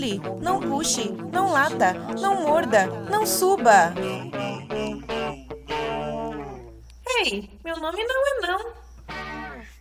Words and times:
pule, 0.00 0.20
não 0.40 0.60
puxe, 0.60 1.10
não 1.30 1.52
lata, 1.52 1.92
não 2.18 2.42
morda, 2.42 2.86
não 3.10 3.26
suba. 3.26 3.92
Ei, 7.18 7.50
meu 7.62 7.76
nome 7.76 8.02
não 8.04 8.26
é 8.26 8.40
não. 8.46 8.72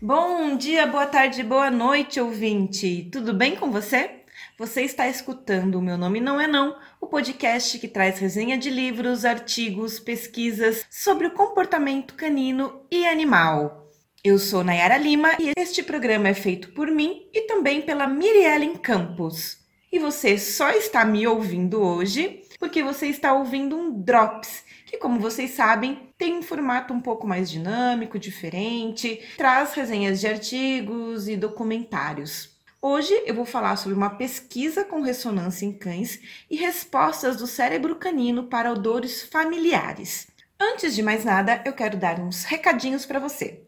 Bom 0.02 0.58
dia, 0.58 0.86
boa 0.86 1.06
tarde, 1.06 1.42
boa 1.42 1.72
noite, 1.72 2.20
ouvinte. 2.20 3.08
Tudo 3.12 3.34
bem 3.34 3.56
com 3.56 3.72
você? 3.72 4.24
Você 4.58 4.82
está 4.82 5.08
escutando 5.08 5.76
o 5.76 5.82
Meu 5.82 5.98
Nome 5.98 6.20
Não 6.20 6.40
É 6.40 6.48
Não, 6.48 6.76
o 7.00 7.08
podcast 7.08 7.80
que 7.80 7.88
traz 7.88 8.20
resenha 8.20 8.58
de 8.58 8.70
livros, 8.70 9.24
artigos, 9.24 10.00
pesquisas 10.00 10.86
sobre 10.90 11.28
o 11.28 11.32
comportamento 11.32 12.14
canino 12.16 12.82
e 12.92 13.08
animal. 13.08 13.90
Eu 14.22 14.38
sou 14.38 14.66
Nayara 14.66 14.98
Lima 14.98 15.38
e 15.40 15.54
este 15.58 15.82
programa 15.82 16.28
é 16.28 16.34
feito 16.34 16.74
por 16.74 16.92
mim 16.92 17.30
e 17.34 17.42
também 17.42 17.82
pela 17.82 18.06
Miriellen 18.06 18.76
Campos. 18.76 19.59
E 19.92 19.98
você 19.98 20.38
só 20.38 20.70
está 20.70 21.04
me 21.04 21.26
ouvindo 21.26 21.82
hoje 21.82 22.44
porque 22.60 22.84
você 22.84 23.08
está 23.08 23.34
ouvindo 23.34 23.76
um 23.76 23.92
Drops, 24.02 24.64
que, 24.86 24.98
como 24.98 25.20
vocês 25.20 25.52
sabem, 25.52 26.14
tem 26.16 26.38
um 26.38 26.44
formato 26.44 26.94
um 26.94 27.00
pouco 27.00 27.26
mais 27.26 27.50
dinâmico, 27.50 28.20
diferente, 28.20 29.20
traz 29.36 29.74
resenhas 29.74 30.20
de 30.20 30.28
artigos 30.28 31.28
e 31.28 31.36
documentários. 31.36 32.56
Hoje 32.80 33.14
eu 33.26 33.34
vou 33.34 33.46
falar 33.46 33.78
sobre 33.78 33.98
uma 33.98 34.12
pesquisa 34.12 34.84
com 34.84 35.02
ressonância 35.02 35.66
em 35.66 35.74
cães 35.74 36.20
e 36.52 36.56
respostas 36.56 37.38
do 37.38 37.48
cérebro 37.48 37.96
canino 37.96 38.44
para 38.44 38.72
odores 38.72 39.24
familiares. 39.24 40.28
Antes 40.60 40.94
de 40.94 41.02
mais 41.02 41.26
nada, 41.26 41.64
eu 41.66 41.74
quero 41.74 41.98
dar 41.98 42.20
uns 42.20 42.44
recadinhos 42.44 43.08
para 43.08 43.20
você. 43.20 43.64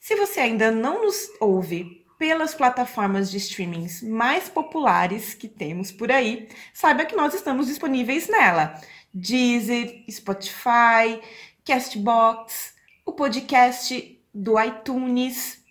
Se 0.00 0.16
você 0.16 0.40
ainda 0.40 0.70
não 0.70 1.02
nos 1.02 1.28
ouve 1.40 2.06
pelas 2.18 2.54
plataformas 2.54 3.30
de 3.30 3.36
streamings 3.36 4.02
mais 4.02 4.48
populares 4.48 5.34
que 5.34 5.46
temos 5.46 5.92
por 5.92 6.10
aí, 6.10 6.48
saiba 6.74 7.04
que 7.04 7.14
nós 7.14 7.32
estamos 7.32 7.68
disponíveis 7.68 8.28
nela. 8.28 8.74
Deezer, 9.14 10.04
Spotify, 10.10 11.20
Castbox, 11.64 12.74
o 13.06 13.12
podcast 13.12 14.20
do 14.34 14.60
iTunes, 14.60 15.62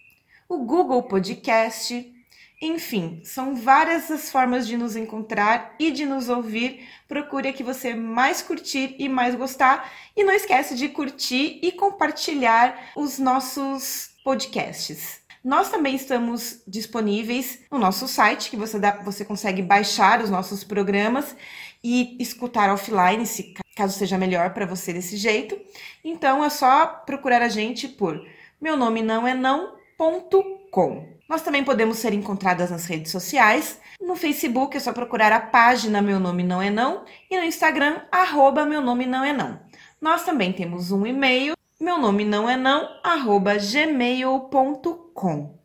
o 0.48 0.59
Google 0.59 1.04
Podcast, 1.04 2.14
enfim, 2.59 3.22
são 3.23 3.56
várias 3.56 4.09
as 4.09 4.32
formas 4.32 4.66
de 4.66 4.78
nos 4.78 4.95
encontrar 4.95 5.76
e 5.78 5.92
de 5.92 6.06
nos 6.06 6.28
ouvir. 6.28 6.88
Procure 7.08 7.50
a 7.50 7.54
que 7.54 7.61
você 7.61 7.94
mais 7.94 8.42
curtir 8.42 8.95
e 8.98 9.08
mais 9.08 9.36
gostar. 9.36 9.92
E 10.16 10.23
não 10.23 10.34
esquece 10.34 10.76
de 10.76 10.89
curtir 10.89 11.59
e 11.61 11.72
compartilhar 11.72 12.92
os 12.95 13.20
nossos 13.20 14.09
podcasts. 14.23 15.27
Nós 15.43 15.69
também 15.69 15.95
estamos 15.95 16.61
disponíveis 16.67 17.59
no 17.71 17.77
nosso 17.77 18.07
site, 18.07 18.49
que 18.49 18.57
você, 18.57 18.80
dá, 18.80 18.91
você 19.03 19.23
consegue 19.23 19.61
baixar 19.61 20.21
os 20.21 20.30
nossos 20.30 20.63
programas 20.63 21.35
e 21.83 22.17
escutar 22.19 22.69
offline, 22.71 23.25
se 23.25 23.53
caso 23.75 23.97
seja 23.97 24.17
melhor 24.17 24.53
para 24.53 24.65
você 24.65 24.91
desse 24.91 25.15
jeito. 25.17 25.59
Então 26.03 26.43
é 26.43 26.49
só 26.49 26.85
procurar 26.85 27.41
a 27.41 27.49
gente 27.49 27.88
por 27.88 28.19
meu 28.59 28.75
nome 28.75 29.03
não 29.03 29.27
é 29.27 29.35
não.com. 29.35 31.17
Nós 31.30 31.43
também 31.43 31.63
podemos 31.63 31.99
ser 31.99 32.13
encontradas 32.13 32.71
nas 32.71 32.85
redes 32.85 33.11
sociais. 33.11 33.80
No 34.02 34.15
Facebook 34.15 34.75
é 34.75 34.80
só 34.80 34.91
procurar 34.91 35.31
a 35.31 35.39
página 35.39 36.02
Meu 36.02 36.19
Nome 36.19 36.41
Não 36.41 36.61
É 36.61 36.69
Não 36.69 37.03
e 37.30 37.38
no 37.38 37.43
Instagram, 37.43 38.02
arroba 38.11 38.65
Meu 38.65 38.81
Nome 38.81 39.05
Não 39.05 39.23
É 39.23 39.33
Não. 39.33 39.59
Nós 40.02 40.23
também 40.23 40.53
temos 40.53 40.91
um 40.91 41.05
e-mail, 41.05 41.56
meu 41.80 42.00
nome 42.00 42.25
não 42.25 42.50
é 42.50 42.58
não, 42.58 42.89
arroba 43.03 43.56
gmail.com. 43.58 45.56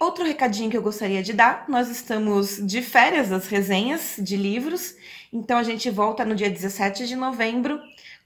Outro 0.00 0.24
recadinho 0.24 0.68
que 0.70 0.76
eu 0.76 0.82
gostaria 0.82 1.22
de 1.22 1.32
dar, 1.32 1.66
nós 1.68 1.88
estamos 1.88 2.56
de 2.66 2.82
férias 2.82 3.28
das 3.28 3.46
resenhas 3.46 4.16
de 4.18 4.36
livros, 4.36 4.96
então 5.32 5.58
a 5.58 5.62
gente 5.62 5.88
volta 5.88 6.24
no 6.24 6.34
dia 6.34 6.50
17 6.50 7.06
de 7.06 7.14
novembro 7.14 7.78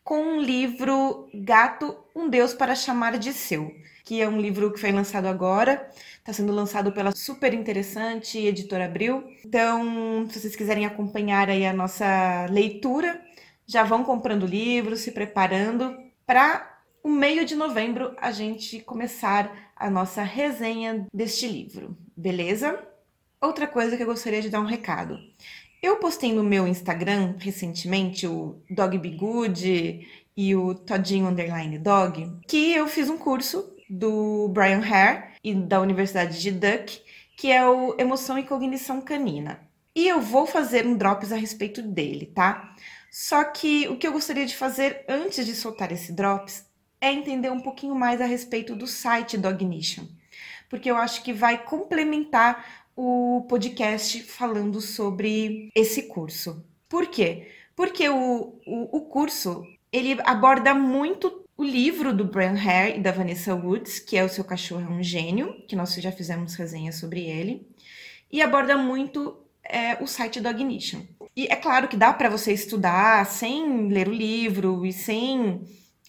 com 0.03 0.23
um 0.23 0.41
livro 0.41 1.29
Gato, 1.35 1.97
um 2.15 2.29
Deus 2.29 2.55
para 2.55 2.75
chamar 2.75 3.19
de 3.19 3.33
seu, 3.33 3.75
que 4.05 4.23
é 4.23 4.29
um 4.29 4.41
livro 4.41 4.73
que 4.73 4.81
foi 4.81 4.93
lançado 4.93 5.27
agora, 5.27 5.91
está 6.19 6.33
sendo 6.33 6.53
lançado 6.53 6.93
pela 6.93 7.15
super 7.15 7.53
interessante 7.53 8.39
editora 8.39 8.87
Abril. 8.87 9.23
Então, 9.45 10.27
se 10.31 10.41
vocês 10.41 10.57
quiserem 10.57 10.87
acompanhar 10.87 11.51
aí 11.51 11.67
a 11.67 11.73
nossa 11.73 12.47
leitura, 12.51 13.21
já 13.67 13.83
vão 13.83 14.03
comprando 14.03 14.47
livros, 14.47 15.01
se 15.01 15.11
preparando 15.11 15.95
para 16.27 16.74
o 17.05 17.09
meio 17.11 17.45
de 17.45 17.55
novembro 17.55 18.17
a 18.17 18.33
gente 18.33 18.81
começar 18.81 19.71
a 19.77 19.91
nossa 19.91 20.23
resenha 20.23 21.07
deste 21.13 21.47
livro, 21.47 21.95
beleza? 22.17 22.83
Outra 23.39 23.67
coisa 23.67 23.95
que 23.95 24.03
eu 24.03 24.07
gostaria 24.07 24.41
de 24.41 24.49
dar 24.49 24.61
um 24.61 24.65
recado. 24.65 25.19
Eu 25.83 25.99
postei 25.99 26.33
no 26.33 26.43
meu 26.43 26.67
Instagram 26.67 27.35
recentemente 27.39 28.27
o 28.27 28.57
Dog 28.71 28.97
Be 28.97 29.11
Good 29.11 30.09
e 30.35 30.57
o 30.57 30.75
Todinho 30.75 31.27
Underline 31.27 31.79
Dog, 31.79 32.39
que 32.49 32.73
eu 32.73 32.89
fiz 32.89 33.11
um 33.11 33.19
curso 33.19 33.77
do 33.89 34.49
Brian 34.49 34.81
Hare 34.81 35.25
e 35.45 35.55
da 35.55 35.83
Universidade 35.83 36.41
de 36.41 36.51
Duck, 36.51 37.03
que 37.37 37.53
é 37.53 37.69
o 37.69 37.95
Emoção 37.99 38.39
e 38.39 38.45
Cognição 38.45 39.03
Canina. 39.03 39.61
E 39.95 40.09
eu 40.09 40.23
vou 40.23 40.47
fazer 40.47 40.87
um 40.87 40.97
drops 40.97 41.33
a 41.33 41.37
respeito 41.37 41.83
dele, 41.83 42.33
tá? 42.35 42.75
Só 43.11 43.45
que 43.45 43.87
o 43.89 43.99
que 43.99 44.07
eu 44.07 44.13
gostaria 44.13 44.47
de 44.47 44.57
fazer 44.57 45.05
antes 45.07 45.45
de 45.45 45.55
soltar 45.55 45.93
esse 45.93 46.11
drops 46.11 46.73
é 47.05 47.13
entender 47.13 47.51
um 47.51 47.61
pouquinho 47.61 47.95
mais 47.95 48.19
a 48.21 48.25
respeito 48.25 48.75
do 48.75 48.87
site 48.87 49.37
Dognition, 49.37 50.07
porque 50.71 50.91
eu 50.91 50.97
acho 50.97 51.23
que 51.23 51.35
vai 51.35 51.63
complementar 51.63 52.87
o 52.97 53.45
podcast 53.47 54.23
falando 54.23 54.81
sobre 54.81 55.71
esse 55.75 56.05
curso. 56.05 56.65
Por 56.89 57.09
quê? 57.09 57.49
Porque 57.77 58.09
o, 58.09 58.59
o, 58.67 58.97
o 58.97 59.01
curso 59.03 59.63
ele 59.93 60.19
aborda 60.25 60.73
muito 60.73 61.45
o 61.59 61.63
livro 61.63 62.15
do 62.15 62.25
Brian 62.25 62.57
Hare 62.59 62.97
e 62.97 63.01
da 63.01 63.13
Vanessa 63.13 63.55
Woods, 63.55 63.99
que 63.99 64.17
é 64.17 64.25
O 64.25 64.29
Seu 64.29 64.43
Cachorro 64.43 64.83
é 64.83 64.89
um 64.89 65.03
Gênio, 65.03 65.63
que 65.69 65.77
nós 65.77 65.95
já 65.95 66.11
fizemos 66.11 66.55
resenha 66.55 66.91
sobre 66.91 67.21
ele, 67.21 67.69
e 68.33 68.41
aborda 68.41 68.79
muito 68.79 69.37
é, 69.63 70.03
o 70.03 70.07
site 70.07 70.41
do 70.41 70.49
Ignition. 70.49 71.03
E 71.37 71.47
é 71.49 71.57
claro 71.57 71.87
que 71.87 71.97
dá 71.97 72.15
para 72.15 72.31
você 72.31 72.53
estudar 72.53 73.27
sem 73.27 73.89
ler 73.89 74.09
o 74.09 74.13
livro 74.13 74.87
e 74.87 74.93
sem 74.93 75.61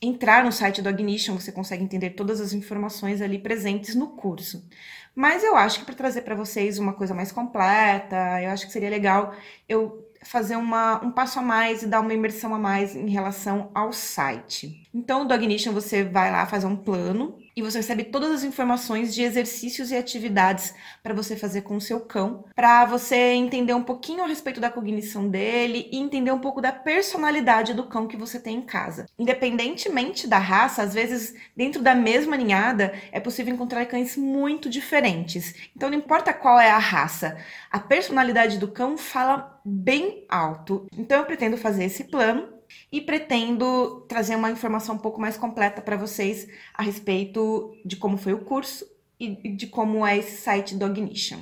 entrar 0.06 0.44
no 0.44 0.52
site 0.52 0.82
do 0.82 0.90
Ignition, 0.90 1.40
você 1.40 1.52
consegue 1.52 1.84
entender 1.84 2.12
todas 2.12 2.40
as 2.40 2.54
informações 2.54 3.22
ali 3.22 3.40
presentes 3.40 3.96
no 3.96 4.10
curso. 4.10 4.68
Mas 5.16 5.44
eu 5.44 5.56
acho 5.56 5.80
que 5.80 5.86
para 5.86 5.96
trazer 5.96 6.22
para 6.22 6.36
vocês 6.36 6.78
uma 6.78 6.94
coisa 6.94 7.14
mais 7.14 7.32
completa, 7.32 8.42
eu 8.42 8.50
acho 8.52 8.66
que 8.68 8.74
seria 8.74 8.90
legal 8.90 9.34
eu 9.68 10.06
fazer 10.24 10.56
uma, 10.56 11.04
um 11.04 11.12
passo 11.12 11.40
a 11.40 11.42
mais 11.42 11.84
e 11.84 11.88
dar 11.88 12.02
uma 12.02 12.14
imersão 12.14 12.54
a 12.54 12.60
mais 12.60 12.96
em 12.96 13.10
relação 13.10 13.70
ao 13.74 13.94
site. 13.94 14.85
Então, 14.98 15.24
no 15.24 15.28
Dognition 15.28 15.74
você 15.74 16.06
vai 16.06 16.32
lá 16.32 16.46
fazer 16.46 16.68
um 16.68 16.76
plano 16.78 17.38
e 17.54 17.62
você 17.62 17.80
recebe 17.80 18.06
todas 18.06 18.32
as 18.32 18.44
informações 18.46 19.14
de 19.14 19.24
exercícios 19.24 19.92
e 19.92 19.98
atividades 19.98 20.74
para 21.04 21.14
você 21.14 21.36
fazer 21.36 21.64
com 21.64 21.76
o 21.76 21.82
seu 21.82 22.00
cão, 22.00 22.46
para 22.56 22.86
você 22.86 23.34
entender 23.34 23.74
um 23.74 23.84
pouquinho 23.84 24.24
a 24.24 24.28
respeito 24.28 24.62
da 24.62 24.70
cognição 24.72 25.28
dele 25.28 25.90
e 25.92 25.98
entender 25.98 26.32
um 26.32 26.40
pouco 26.40 26.62
da 26.62 26.72
personalidade 26.72 27.74
do 27.74 27.84
cão 27.88 28.08
que 28.08 28.16
você 28.16 28.40
tem 28.40 28.56
em 28.56 28.62
casa. 28.62 29.06
Independentemente 29.20 30.28
da 30.28 30.38
raça, 30.38 30.82
às 30.82 30.94
vezes 30.94 31.36
dentro 31.58 31.82
da 31.82 31.94
mesma 31.94 32.38
ninhada 32.38 32.94
é 33.12 33.20
possível 33.20 33.54
encontrar 33.54 33.86
cães 33.88 34.16
muito 34.16 34.70
diferentes. 34.70 35.56
Então 35.76 35.90
não 35.90 35.98
importa 35.98 36.34
qual 36.34 36.58
é 36.58 36.72
a 36.72 36.78
raça, 36.78 37.38
a 37.70 37.80
personalidade 37.80 38.58
do 38.58 38.70
cão 38.70 38.98
fala 38.98 39.60
bem 39.66 40.26
alto. 40.30 40.88
Então 40.98 41.20
eu 41.20 41.26
pretendo 41.26 41.58
fazer 41.58 41.84
esse 41.84 42.06
plano 42.06 42.55
e 42.92 43.02
pretendo 43.02 44.02
trazer 44.08 44.36
uma 44.36 44.52
informação 44.52 44.96
um 44.96 45.00
pouco 45.00 45.20
mais 45.20 45.38
completa 45.38 45.82
para 45.82 45.98
vocês 45.98 46.48
a 46.74 46.84
respeito 46.84 47.76
de 47.84 47.96
como 47.96 48.18
foi 48.18 48.34
o 48.34 48.46
curso 48.46 48.86
e 49.20 49.56
de 49.56 49.68
como 49.68 50.06
é 50.06 50.18
esse 50.18 50.38
site 50.38 50.76
do 50.76 50.86
Ignition. 50.86 51.40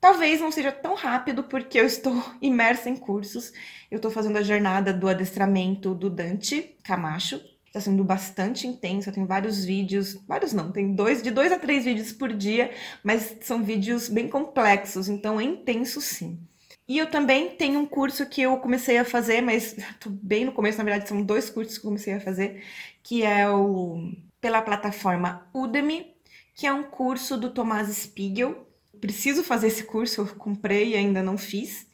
Talvez 0.00 0.38
não 0.38 0.52
seja 0.52 0.70
tão 0.70 0.94
rápido 0.94 1.44
porque 1.44 1.80
eu 1.80 1.86
estou 1.86 2.22
imersa 2.42 2.90
em 2.90 2.96
cursos. 2.96 3.52
Eu 3.90 3.96
estou 3.96 4.10
fazendo 4.10 4.36
a 4.36 4.42
jornada 4.42 4.92
do 4.92 5.08
adestramento 5.08 5.94
do 5.94 6.10
Dante 6.10 6.76
Camacho. 6.82 7.40
Está 7.66 7.80
sendo 7.80 8.04
bastante 8.04 8.66
intenso. 8.66 9.08
Eu 9.08 9.14
tenho 9.14 9.26
vários 9.26 9.64
vídeos, 9.64 10.14
vários 10.28 10.52
não, 10.52 10.70
tem 10.70 10.94
dois, 10.94 11.22
de 11.22 11.30
dois 11.30 11.50
a 11.50 11.58
três 11.58 11.86
vídeos 11.86 12.12
por 12.12 12.32
dia, 12.34 12.70
mas 13.02 13.36
são 13.40 13.64
vídeos 13.64 14.10
bem 14.10 14.28
complexos, 14.28 15.08
então 15.08 15.40
é 15.40 15.44
intenso 15.44 16.00
sim. 16.02 16.38
E 16.86 16.98
eu 16.98 17.10
também 17.10 17.56
tenho 17.56 17.80
um 17.80 17.86
curso 17.86 18.26
que 18.26 18.42
eu 18.42 18.58
comecei 18.58 18.98
a 18.98 19.04
fazer, 19.04 19.40
mas 19.40 19.74
tô 20.00 20.10
bem 20.10 20.44
no 20.44 20.52
começo, 20.52 20.78
na 20.78 20.84
verdade, 20.84 21.08
são 21.08 21.22
dois 21.22 21.48
cursos 21.48 21.78
que 21.78 21.86
eu 21.86 21.90
comecei 21.90 22.14
a 22.14 22.20
fazer, 22.20 22.62
que 23.02 23.22
é 23.22 23.48
o 23.48 24.12
pela 24.40 24.60
plataforma 24.60 25.48
Udemy, 25.54 26.14
que 26.54 26.66
é 26.66 26.72
um 26.72 26.82
curso 26.82 27.38
do 27.38 27.50
Tomás 27.50 27.88
Spiegel. 27.88 28.68
Preciso 29.00 29.42
fazer 29.42 29.68
esse 29.68 29.84
curso, 29.84 30.20
eu 30.20 30.26
comprei 30.26 30.90
e 30.90 30.96
ainda 30.96 31.22
não 31.22 31.38
fiz. 31.38 31.86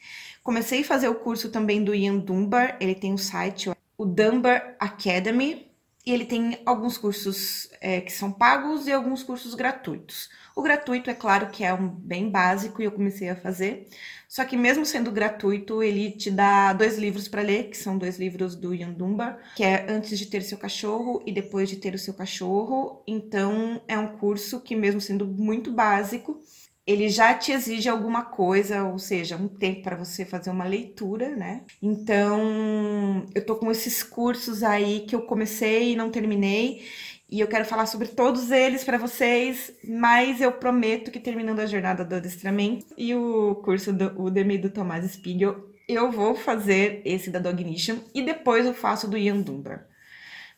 Comecei 0.42 0.80
a 0.80 0.84
fazer 0.84 1.08
o 1.08 1.14
curso 1.14 1.50
também 1.50 1.84
do 1.84 1.94
Ian 1.94 2.18
Dunbar, 2.18 2.76
ele 2.80 2.94
tem 2.94 3.12
um 3.12 3.18
site, 3.18 3.70
o 3.96 4.04
Dunbar 4.04 4.74
Academy, 4.80 5.69
e 6.04 6.12
ele 6.12 6.24
tem 6.24 6.58
alguns 6.64 6.96
cursos 6.96 7.68
é, 7.80 8.00
que 8.00 8.12
são 8.12 8.32
pagos 8.32 8.86
e 8.86 8.92
alguns 8.92 9.22
cursos 9.22 9.54
gratuitos. 9.54 10.30
O 10.56 10.62
gratuito, 10.62 11.10
é 11.10 11.14
claro 11.14 11.48
que 11.48 11.62
é 11.62 11.72
um 11.72 11.88
bem 11.88 12.30
básico 12.30 12.80
e 12.80 12.84
eu 12.84 12.92
comecei 12.92 13.28
a 13.28 13.36
fazer. 13.36 13.86
Só 14.28 14.44
que 14.44 14.56
mesmo 14.56 14.86
sendo 14.86 15.10
gratuito, 15.10 15.82
ele 15.82 16.10
te 16.12 16.30
dá 16.30 16.72
dois 16.72 16.96
livros 16.96 17.28
para 17.28 17.42
ler, 17.42 17.68
que 17.68 17.76
são 17.76 17.98
dois 17.98 18.18
livros 18.18 18.54
do 18.54 18.74
Ian 18.74 18.92
Dunbar, 18.92 19.38
que 19.56 19.62
é 19.62 19.90
Antes 19.90 20.18
de 20.18 20.26
ter 20.26 20.42
seu 20.42 20.56
cachorro 20.56 21.22
e 21.26 21.32
Depois 21.32 21.68
de 21.68 21.76
ter 21.76 21.94
o 21.94 21.98
seu 21.98 22.14
cachorro. 22.14 23.02
Então, 23.06 23.82
é 23.86 23.98
um 23.98 24.16
curso 24.16 24.60
que 24.60 24.76
mesmo 24.76 25.00
sendo 25.00 25.26
muito 25.26 25.72
básico, 25.72 26.40
ele 26.86 27.08
já 27.08 27.34
te 27.34 27.52
exige 27.52 27.88
alguma 27.88 28.24
coisa, 28.24 28.84
ou 28.84 28.98
seja, 28.98 29.36
um 29.36 29.48
tempo 29.48 29.82
para 29.82 29.96
você 29.96 30.24
fazer 30.24 30.50
uma 30.50 30.64
leitura, 30.64 31.36
né? 31.36 31.62
Então, 31.82 33.26
eu 33.34 33.44
tô 33.44 33.56
com 33.56 33.70
esses 33.70 34.02
cursos 34.02 34.62
aí 34.62 35.00
que 35.00 35.14
eu 35.14 35.22
comecei 35.22 35.92
e 35.92 35.96
não 35.96 36.10
terminei, 36.10 36.82
e 37.30 37.38
eu 37.38 37.46
quero 37.46 37.64
falar 37.64 37.86
sobre 37.86 38.08
todos 38.08 38.50
eles 38.50 38.82
para 38.82 38.98
vocês, 38.98 39.72
mas 39.84 40.40
eu 40.40 40.50
prometo 40.52 41.12
que 41.12 41.20
terminando 41.20 41.60
a 41.60 41.66
jornada 41.66 42.04
do 42.04 42.16
adestramento 42.16 42.86
e 42.98 43.14
o 43.14 43.54
curso 43.56 43.92
do 43.92 44.20
Udemy 44.20 44.58
do 44.58 44.70
Tomás 44.70 45.08
Spiegel, 45.12 45.70
eu 45.88 46.10
vou 46.10 46.34
fazer 46.34 47.02
esse 47.04 47.30
da 47.30 47.38
Dognition 47.38 47.98
e 48.14 48.22
depois 48.22 48.66
eu 48.66 48.74
faço 48.74 49.08
do 49.08 49.16
Ian 49.16 49.40
Dunbar. 49.40 49.86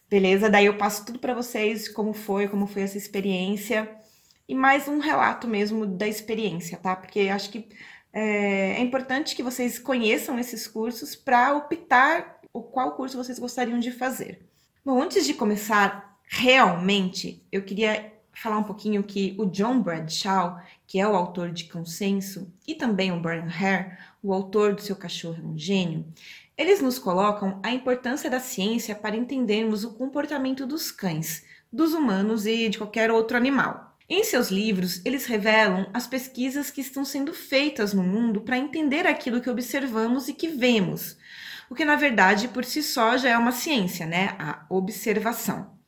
Beleza? 0.08 0.48
Daí 0.48 0.66
eu 0.66 0.78
passo 0.78 1.04
tudo 1.04 1.18
para 1.18 1.34
vocês, 1.34 1.88
como 1.88 2.12
foi, 2.14 2.48
como 2.48 2.66
foi 2.66 2.82
essa 2.82 2.98
experiência 2.98 3.88
e 4.52 4.54
mais 4.54 4.86
um 4.86 4.98
relato 4.98 5.48
mesmo 5.48 5.86
da 5.86 6.06
experiência, 6.06 6.76
tá? 6.76 6.94
Porque 6.94 7.20
acho 7.20 7.48
que 7.48 7.66
é, 8.12 8.72
é 8.72 8.80
importante 8.82 9.34
que 9.34 9.42
vocês 9.42 9.78
conheçam 9.78 10.38
esses 10.38 10.68
cursos 10.68 11.16
para 11.16 11.56
optar 11.56 12.38
o 12.52 12.60
qual 12.60 12.92
curso 12.92 13.16
vocês 13.16 13.38
gostariam 13.38 13.78
de 13.78 13.90
fazer. 13.90 14.46
Bom, 14.84 15.00
antes 15.00 15.24
de 15.24 15.32
começar 15.32 16.18
realmente, 16.24 17.42
eu 17.50 17.62
queria 17.62 18.12
falar 18.30 18.58
um 18.58 18.62
pouquinho 18.62 19.02
que 19.02 19.34
o 19.38 19.46
John 19.46 19.80
Bradshaw, 19.80 20.60
que 20.86 21.00
é 21.00 21.08
o 21.08 21.16
autor 21.16 21.50
de 21.50 21.64
Consenso, 21.64 22.52
e 22.68 22.74
também 22.74 23.10
o 23.10 23.20
Brian 23.20 23.48
Hare, 23.48 23.96
o 24.22 24.34
autor 24.34 24.74
do 24.74 24.82
Seu 24.82 24.96
Cachorro 24.96 25.40
é 25.42 25.46
um 25.46 25.56
Gênio, 25.56 26.04
eles 26.58 26.82
nos 26.82 26.98
colocam 26.98 27.58
a 27.62 27.70
importância 27.70 28.28
da 28.28 28.38
ciência 28.38 28.94
para 28.94 29.16
entendermos 29.16 29.82
o 29.82 29.94
comportamento 29.94 30.66
dos 30.66 30.90
cães, 30.90 31.42
dos 31.72 31.94
humanos 31.94 32.44
e 32.44 32.68
de 32.68 32.76
qualquer 32.76 33.10
outro 33.10 33.34
animal. 33.34 33.91
Em 34.14 34.24
seus 34.24 34.50
livros, 34.50 35.00
eles 35.06 35.24
revelam 35.24 35.88
as 35.94 36.06
pesquisas 36.06 36.70
que 36.70 36.82
estão 36.82 37.02
sendo 37.02 37.32
feitas 37.32 37.94
no 37.94 38.02
mundo 38.02 38.42
para 38.42 38.58
entender 38.58 39.06
aquilo 39.06 39.40
que 39.40 39.48
observamos 39.48 40.28
e 40.28 40.34
que 40.34 40.48
vemos, 40.48 41.16
o 41.70 41.74
que 41.74 41.82
na 41.82 41.96
verdade 41.96 42.46
por 42.48 42.62
si 42.62 42.82
só 42.82 43.16
já 43.16 43.30
é 43.30 43.38
uma 43.38 43.52
ciência, 43.52 44.04
né? 44.04 44.36
A 44.38 44.66
observação. 44.68 45.78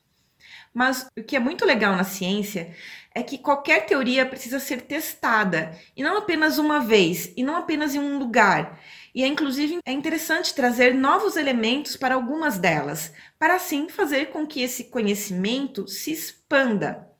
Mas 0.73 1.07
o 1.15 1.23
que 1.23 1.37
é 1.37 1.39
muito 1.39 1.67
legal 1.67 1.95
na 1.95 2.03
ciência 2.03 2.75
é 3.15 3.23
que 3.23 3.37
qualquer 3.37 3.85
teoria 3.85 4.25
precisa 4.25 4.59
ser 4.59 4.81
testada, 4.81 5.79
e 5.95 6.03
não 6.03 6.17
apenas 6.17 6.57
uma 6.57 6.81
vez, 6.81 7.31
e 7.37 7.43
não 7.43 7.57
apenas 7.57 7.95
em 7.95 7.99
um 7.99 8.19
lugar. 8.19 8.81
E 9.15 9.23
é 9.23 9.27
inclusive 9.27 9.81
é 9.85 9.93
interessante 9.93 10.55
trazer 10.55 10.95
novos 10.95 11.37
elementos 11.37 11.95
para 11.95 12.15
algumas 12.15 12.57
delas, 12.57 13.13
para 13.39 13.57
assim 13.57 13.91
fazer 13.91 14.31
com 14.31 14.47
que 14.47 14.63
esse 14.63 14.85
conhecimento 14.85 15.87
se 15.87 16.11
expanda. 16.11 17.14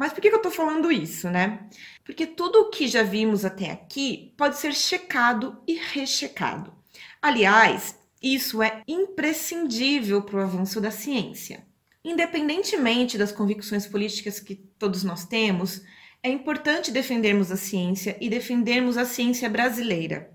Mas 0.00 0.14
por 0.14 0.22
que, 0.22 0.28
eu 0.28 0.36
estou 0.36 0.50
falando 0.50 0.90
isso, 0.90 1.28
né? 1.28 1.68
Porque 2.02 2.26
tudo 2.26 2.60
o 2.60 2.70
que 2.70 2.88
já 2.88 3.02
vimos 3.02 3.44
até 3.44 3.70
aqui 3.70 4.32
pode 4.34 4.56
ser 4.56 4.72
checado 4.72 5.62
e 5.68 5.74
rechecado. 5.74 6.72
Aliás, 7.20 7.98
isso 8.22 8.62
é 8.62 8.82
imprescindível 8.88 10.22
para 10.22 10.38
o 10.38 10.42
avanço 10.42 10.80
da 10.80 10.90
ciência. 10.90 11.66
Independentemente 12.02 13.18
das 13.18 13.30
convicções 13.30 13.86
políticas 13.86 14.40
que 14.40 14.54
todos 14.54 15.04
nós 15.04 15.26
temos, 15.26 15.82
é 16.22 16.30
importante 16.30 16.90
defendermos 16.90 17.52
a 17.52 17.56
ciência 17.58 18.16
e 18.22 18.30
defendermos 18.30 18.96
a 18.96 19.04
ciência 19.04 19.50
brasileira. 19.50 20.30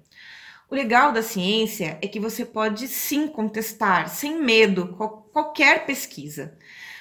O 0.70 0.76
legal 0.76 1.12
da 1.12 1.24
ciência 1.24 1.98
é 2.04 2.08
que 2.08 2.20
você 2.20 2.46
pode 2.46 2.88
sim 2.88 3.28
contestar, 3.28 4.10
sem 4.10 4.40
medo, 4.40 4.96
qualquer 5.34 5.88
pesquisa. 5.88 6.56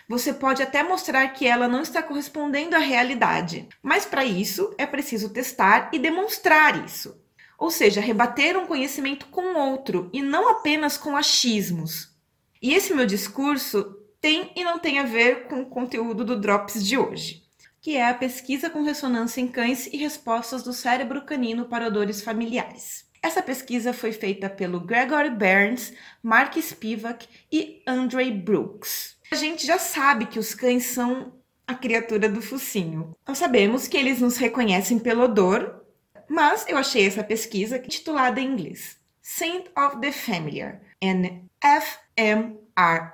Você 0.08 0.34
pode 0.34 0.62
até 0.62 0.82
mostrar 0.82 1.26
que 1.28 1.46
ela 1.46 1.66
não 1.66 1.80
está 1.80 2.02
correspondendo 2.02 2.76
à 2.76 2.78
realidade, 2.78 3.68
mas 3.82 4.04
para 4.04 4.24
isso 4.24 4.74
é 4.76 4.84
preciso 4.86 5.30
testar 5.30 5.90
e 5.92 5.98
demonstrar 5.98 6.84
isso. 6.84 7.18
Ou 7.58 7.70
seja, 7.70 8.00
rebater 8.00 8.56
um 8.58 8.66
conhecimento 8.66 9.26
com 9.26 9.54
outro 9.58 10.10
e 10.12 10.20
não 10.20 10.50
apenas 10.50 10.98
com 10.98 11.16
achismos. 11.16 12.12
E 12.60 12.74
esse 12.74 12.92
meu 12.92 13.06
discurso 13.06 13.96
tem 14.20 14.50
e 14.54 14.64
não 14.64 14.78
tem 14.78 14.98
a 14.98 15.04
ver 15.04 15.44
com 15.48 15.62
o 15.62 15.66
conteúdo 15.66 16.24
do 16.24 16.38
Drops 16.38 16.84
de 16.84 16.98
hoje, 16.98 17.42
que 17.80 17.96
é 17.96 18.08
a 18.08 18.14
pesquisa 18.14 18.68
com 18.68 18.82
ressonância 18.82 19.40
em 19.40 19.48
cães 19.48 19.86
e 19.86 19.96
respostas 19.96 20.62
do 20.62 20.72
cérebro 20.72 21.24
canino 21.24 21.66
para 21.66 21.86
odores 21.86 22.22
familiares. 22.22 23.04
Essa 23.22 23.42
pesquisa 23.42 23.94
foi 23.94 24.12
feita 24.12 24.50
pelo 24.50 24.80
Gregory 24.80 25.30
Burns, 25.30 25.94
Mark 26.22 26.56
Spivak 26.58 27.26
e 27.50 27.82
Andre 27.86 28.30
Brooks. 28.30 29.13
A 29.30 29.34
gente 29.36 29.66
já 29.66 29.78
sabe 29.78 30.26
que 30.26 30.38
os 30.38 30.54
cães 30.54 30.86
são 30.86 31.32
a 31.66 31.74
criatura 31.74 32.28
do 32.28 32.42
focinho. 32.42 33.16
Nós 33.26 33.38
sabemos 33.38 33.88
que 33.88 33.96
eles 33.96 34.20
nos 34.20 34.36
reconhecem 34.36 34.98
pelo 34.98 35.24
odor, 35.24 35.82
mas 36.28 36.64
eu 36.68 36.76
achei 36.76 37.06
essa 37.06 37.24
pesquisa 37.24 37.78
titulada 37.78 38.40
em 38.40 38.52
inglês 38.52 38.98
Scent 39.22 39.66
of 39.76 40.00
the 40.00 40.12
Familiar, 40.12 40.80
an 41.02 41.48
fMRI 42.16 43.04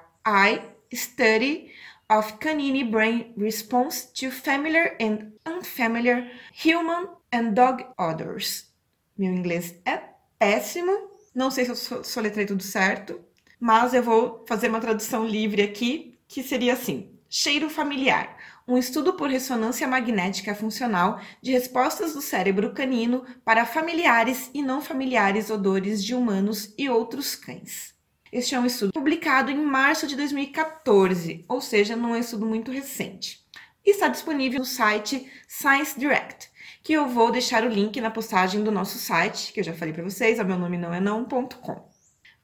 Study 0.92 1.70
of 2.10 2.38
Canine 2.38 2.84
Brain 2.84 3.32
Response 3.36 4.08
to 4.12 4.32
Familiar 4.32 4.96
and 5.00 5.32
Unfamiliar 5.46 6.28
Human 6.64 7.10
and 7.32 7.54
Dog 7.54 7.86
Odors. 7.96 8.68
Meu 9.16 9.32
inglês 9.32 9.76
é 9.84 10.02
péssimo, 10.38 11.10
não 11.32 11.50
sei 11.50 11.64
se 11.64 11.92
eu 11.92 12.02
soletrei 12.04 12.46
tudo 12.46 12.62
certo, 12.64 13.24
mas 13.60 13.92
eu 13.92 14.02
vou 14.02 14.42
fazer 14.48 14.68
uma 14.68 14.80
tradução 14.80 15.26
livre 15.26 15.60
aqui, 15.62 16.18
que 16.26 16.42
seria 16.42 16.72
assim: 16.72 17.12
cheiro 17.28 17.68
familiar, 17.68 18.36
um 18.66 18.78
estudo 18.78 19.12
por 19.12 19.28
ressonância 19.28 19.86
magnética 19.86 20.54
funcional 20.54 21.20
de 21.42 21.52
respostas 21.52 22.14
do 22.14 22.22
cérebro 22.22 22.72
canino 22.72 23.24
para 23.44 23.66
familiares 23.66 24.50
e 24.54 24.62
não 24.62 24.80
familiares 24.80 25.50
odores 25.50 26.02
de 26.02 26.14
humanos 26.14 26.72
e 26.78 26.88
outros 26.88 27.34
cães. 27.34 27.94
Este 28.32 28.54
é 28.54 28.60
um 28.60 28.66
estudo 28.66 28.92
publicado 28.92 29.50
em 29.50 29.56
março 29.56 30.06
de 30.06 30.14
2014, 30.14 31.44
ou 31.48 31.60
seja, 31.60 31.96
não 31.96 32.14
é 32.14 32.18
um 32.18 32.20
estudo 32.20 32.46
muito 32.46 32.70
recente. 32.70 33.44
Está 33.84 34.06
disponível 34.06 34.60
no 34.60 34.64
site 34.64 35.28
Science 35.48 35.98
Direct, 35.98 36.48
que 36.82 36.92
eu 36.92 37.08
vou 37.08 37.32
deixar 37.32 37.64
o 37.64 37.68
link 37.68 38.00
na 38.00 38.10
postagem 38.10 38.62
do 38.62 38.70
nosso 38.70 38.98
site, 38.98 39.52
que 39.52 39.60
eu 39.60 39.64
já 39.64 39.74
falei 39.74 39.92
para 39.92 40.04
vocês, 40.04 40.38
o 40.38 40.44
meu 40.44 40.56
nome 40.56 40.78
não 40.78 40.94
é 40.94 41.00
não.com. 41.00 41.89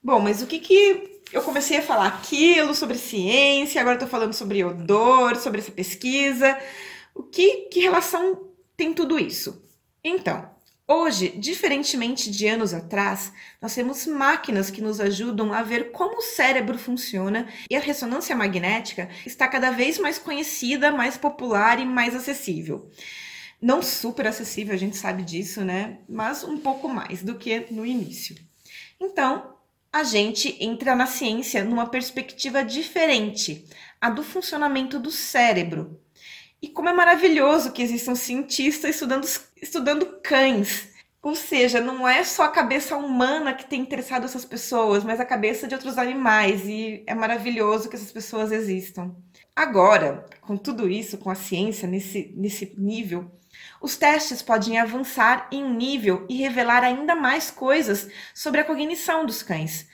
Bom, 0.07 0.21
mas 0.21 0.41
o 0.41 0.47
que 0.47 0.61
que 0.61 1.21
eu 1.33 1.43
comecei 1.43 1.79
a 1.79 1.83
falar 1.83 2.07
aquilo 2.07 2.77
sobre 2.77 2.97
ciência, 2.97 3.81
agora 3.81 3.97
estou 3.97 4.09
falando 4.09 4.33
sobre 4.35 4.63
odor, 4.63 5.35
sobre 5.35 5.61
essa 5.61 5.73
pesquisa. 5.73 6.57
O 7.13 7.25
que, 7.25 7.63
que 7.63 7.81
relação 7.81 8.53
tem 8.77 8.95
tudo 8.95 9.19
isso? 9.19 9.61
Então, 10.05 10.49
hoje, 10.87 11.31
diferentemente 11.31 12.31
de 12.31 12.47
anos 12.47 12.73
atrás, 12.73 13.33
nós 13.61 13.75
temos 13.75 14.07
máquinas 14.07 14.71
que 14.71 14.81
nos 14.81 15.01
ajudam 15.01 15.53
a 15.53 15.65
ver 15.65 15.91
como 15.91 16.19
o 16.19 16.23
cérebro 16.23 16.79
funciona 16.79 17.49
e 17.69 17.75
a 17.75 17.81
ressonância 17.81 18.37
magnética 18.37 19.11
está 19.27 19.49
cada 19.49 19.73
vez 19.73 19.99
mais 19.99 20.21
conhecida, 20.21 20.93
mais 20.93 21.17
popular 21.17 21.81
e 21.81 21.85
mais 21.85 22.15
acessível. 22.15 22.89
Não 23.61 23.83
super 23.83 24.29
acessível, 24.29 24.73
a 24.73 24.79
gente 24.79 24.97
sabe 24.97 25.25
disso, 25.25 25.65
né? 25.65 25.99
Mas 26.09 26.45
um 26.45 26.59
pouco 26.59 26.89
mais 26.89 27.25
do 27.25 27.35
que 27.35 27.67
no 27.73 27.85
início. 27.85 28.37
Então, 29.01 29.56
a 29.93 30.05
gente 30.05 30.57
entra 30.61 30.95
na 30.95 31.07
ciência 31.07 31.65
numa 31.65 31.87
perspectiva 31.87 32.65
diferente, 32.65 33.65
a 34.01 34.11
do 34.11 34.23
funcionamento 34.23 34.99
do 34.99 35.11
cérebro. 35.11 36.01
E 36.61 36.69
como 36.69 36.89
é 36.89 36.93
maravilhoso 36.93 37.73
que 37.73 37.83
existam 37.83 38.15
cientistas 38.15 38.95
estudando, 38.95 39.27
estudando 39.61 40.21
cães. 40.23 40.89
Ou 41.23 41.35
seja, 41.35 41.81
não 41.81 42.07
é 42.07 42.23
só 42.23 42.45
a 42.45 42.51
cabeça 42.51 42.97
humana 42.97 43.53
que 43.53 43.67
tem 43.67 43.81
interessado 43.81 44.25
essas 44.25 44.45
pessoas, 44.45 45.03
mas 45.03 45.19
a 45.19 45.25
cabeça 45.25 45.67
de 45.67 45.75
outros 45.75 45.99
animais. 45.99 46.67
E 46.67 47.03
é 47.07 47.15
maravilhoso 47.15 47.89
que 47.89 47.97
essas 47.97 48.13
pessoas 48.13 48.53
existam. 48.53 49.15
Agora, 49.55 50.25
com 50.41 50.57
tudo 50.57 50.89
isso, 50.89 51.19
com 51.19 51.31
a 51.31 51.35
ciência 51.35 51.89
nesse, 51.89 52.33
nesse 52.37 52.75
nível, 52.79 53.31
os 53.81 53.97
testes 53.97 54.43
podem 54.43 54.79
avançar 54.79 55.49
em 55.51 55.63
um 55.65 55.75
nível 55.75 56.27
e 56.29 56.37
revelar 56.37 56.83
ainda 56.83 57.15
mais 57.15 57.51
coisas 57.51 58.09
sobre 58.35 58.61
a 58.61 58.65
cognição 58.65 59.27
dos 59.27 59.43
cães, 59.43 59.89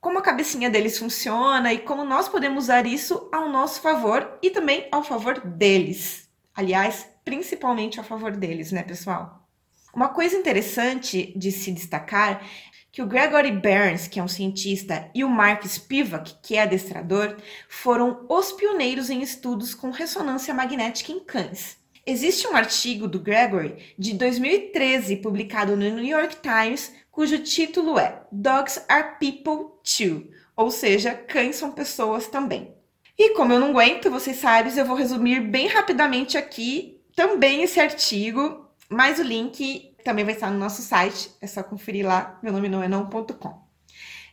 como 0.00 0.18
a 0.18 0.22
cabecinha 0.22 0.70
deles 0.70 0.98
funciona 0.98 1.72
e 1.72 1.78
como 1.78 2.04
nós 2.04 2.28
podemos 2.28 2.64
usar 2.64 2.86
isso 2.86 3.28
ao 3.32 3.48
nosso 3.48 3.80
favor 3.80 4.38
e 4.42 4.50
também 4.50 4.88
ao 4.92 5.02
favor 5.02 5.40
deles. 5.40 6.28
Aliás, 6.54 7.06
principalmente 7.24 8.00
a 8.00 8.04
favor 8.04 8.32
deles, 8.36 8.72
né, 8.72 8.82
pessoal? 8.82 9.46
Uma 9.94 10.08
coisa 10.08 10.36
interessante 10.36 11.32
de 11.36 11.50
se 11.50 11.72
destacar 11.72 12.42
que 12.90 13.02
o 13.02 13.06
Gregory 13.06 13.52
Burns, 13.52 14.08
que 14.08 14.18
é 14.18 14.22
um 14.22 14.28
cientista, 14.28 15.10
e 15.14 15.22
o 15.22 15.28
Mark 15.28 15.64
Spivak, 15.64 16.34
que 16.42 16.56
é 16.56 16.62
adestrador, 16.62 17.36
foram 17.68 18.26
os 18.28 18.52
pioneiros 18.52 19.08
em 19.10 19.22
estudos 19.22 19.74
com 19.74 19.90
ressonância 19.90 20.52
magnética 20.52 21.12
em 21.12 21.20
cães. 21.20 21.76
Existe 22.10 22.48
um 22.48 22.56
artigo 22.56 23.06
do 23.06 23.20
Gregory 23.20 23.76
de 23.98 24.14
2013 24.14 25.16
publicado 25.16 25.76
no 25.76 25.90
New 25.90 26.06
York 26.06 26.38
Times, 26.40 26.90
cujo 27.10 27.38
título 27.40 27.98
é 27.98 28.22
Dogs 28.32 28.82
are 28.88 29.18
People 29.20 29.74
Too, 29.84 30.26
ou 30.56 30.70
seja, 30.70 31.12
cães 31.12 31.56
são 31.56 31.70
pessoas 31.70 32.26
também. 32.26 32.72
E 33.18 33.34
como 33.34 33.52
eu 33.52 33.60
não 33.60 33.72
aguento, 33.72 34.10
vocês 34.10 34.38
sabem, 34.38 34.74
eu 34.74 34.86
vou 34.86 34.96
resumir 34.96 35.42
bem 35.42 35.66
rapidamente 35.66 36.38
aqui 36.38 36.98
também 37.14 37.62
esse 37.62 37.78
artigo, 37.78 38.66
mas 38.88 39.18
o 39.18 39.22
link 39.22 39.94
também 40.02 40.24
vai 40.24 40.32
estar 40.32 40.50
no 40.50 40.58
nosso 40.58 40.80
site, 40.80 41.30
é 41.42 41.46
só 41.46 41.62
conferir 41.62 42.06
lá, 42.06 42.38
meu 42.42 42.54
nome 42.54 42.70
não 42.70 42.82
é 42.82 42.88
não.com. 42.88 43.68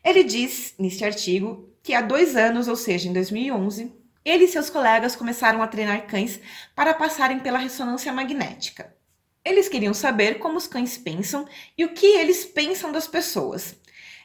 Ele 0.01 0.23
diz 0.23 0.75
neste 0.79 1.03
artigo 1.03 1.75
que 1.83 1.93
há 1.93 1.99
dois 1.99 2.37
anos, 2.37 2.69
ou 2.69 2.77
seja, 2.77 3.09
em 3.09 3.11
2011, 3.11 3.91
ele 4.25 4.45
e 4.45 4.47
seus 4.47 4.69
colegas 4.69 5.15
começaram 5.15 5.61
a 5.61 5.67
treinar 5.67 6.07
cães 6.07 6.39
para 6.75 6.95
passarem 6.95 7.39
pela 7.39 7.59
ressonância 7.59 8.11
magnética. 8.11 8.93
Eles 9.45 9.69
queriam 9.69 9.93
saber 9.93 10.39
como 10.39 10.57
os 10.57 10.65
cães 10.65 10.97
pensam 10.97 11.47
e 11.77 11.85
o 11.85 11.93
que 11.93 12.07
eles 12.07 12.43
pensam 12.43 12.91
das 12.91 13.07
pessoas. 13.07 13.75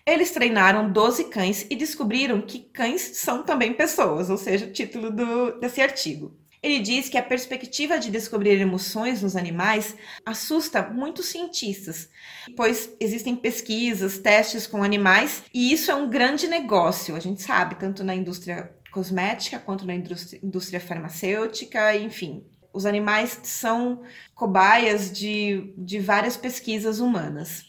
Eles 0.06 0.30
treinaram 0.30 0.90
12 0.90 1.24
cães 1.24 1.66
e 1.68 1.76
descobriram 1.76 2.40
que 2.40 2.60
cães 2.60 3.02
são 3.18 3.42
também 3.42 3.74
pessoas, 3.74 4.30
ou 4.30 4.38
seja, 4.38 4.64
o 4.64 4.72
título 4.72 5.10
do, 5.10 5.60
desse 5.60 5.82
artigo. 5.82 6.34
Ele 6.62 6.78
diz 6.78 7.08
que 7.08 7.16
a 7.16 7.22
perspectiva 7.22 7.98
de 7.98 8.10
descobrir 8.10 8.60
emoções 8.60 9.22
nos 9.22 9.36
animais 9.36 9.94
assusta 10.26 10.82
muitos 10.82 11.26
cientistas, 11.26 12.08
pois 12.56 12.94
existem 13.00 13.34
pesquisas, 13.34 14.18
testes 14.18 14.66
com 14.66 14.82
animais, 14.82 15.42
e 15.54 15.72
isso 15.72 15.90
é 15.90 15.94
um 15.94 16.08
grande 16.08 16.48
negócio, 16.48 17.16
a 17.16 17.20
gente 17.20 17.40
sabe, 17.42 17.76
tanto 17.76 18.04
na 18.04 18.14
indústria 18.14 18.74
cosmética 18.90 19.58
quanto 19.58 19.86
na 19.86 19.94
indústria, 19.94 20.40
indústria 20.42 20.80
farmacêutica, 20.80 21.96
enfim. 21.96 22.44
Os 22.72 22.86
animais 22.86 23.40
são 23.42 24.02
cobaias 24.34 25.10
de, 25.10 25.74
de 25.76 25.98
várias 25.98 26.36
pesquisas 26.36 27.00
humanas. 27.00 27.64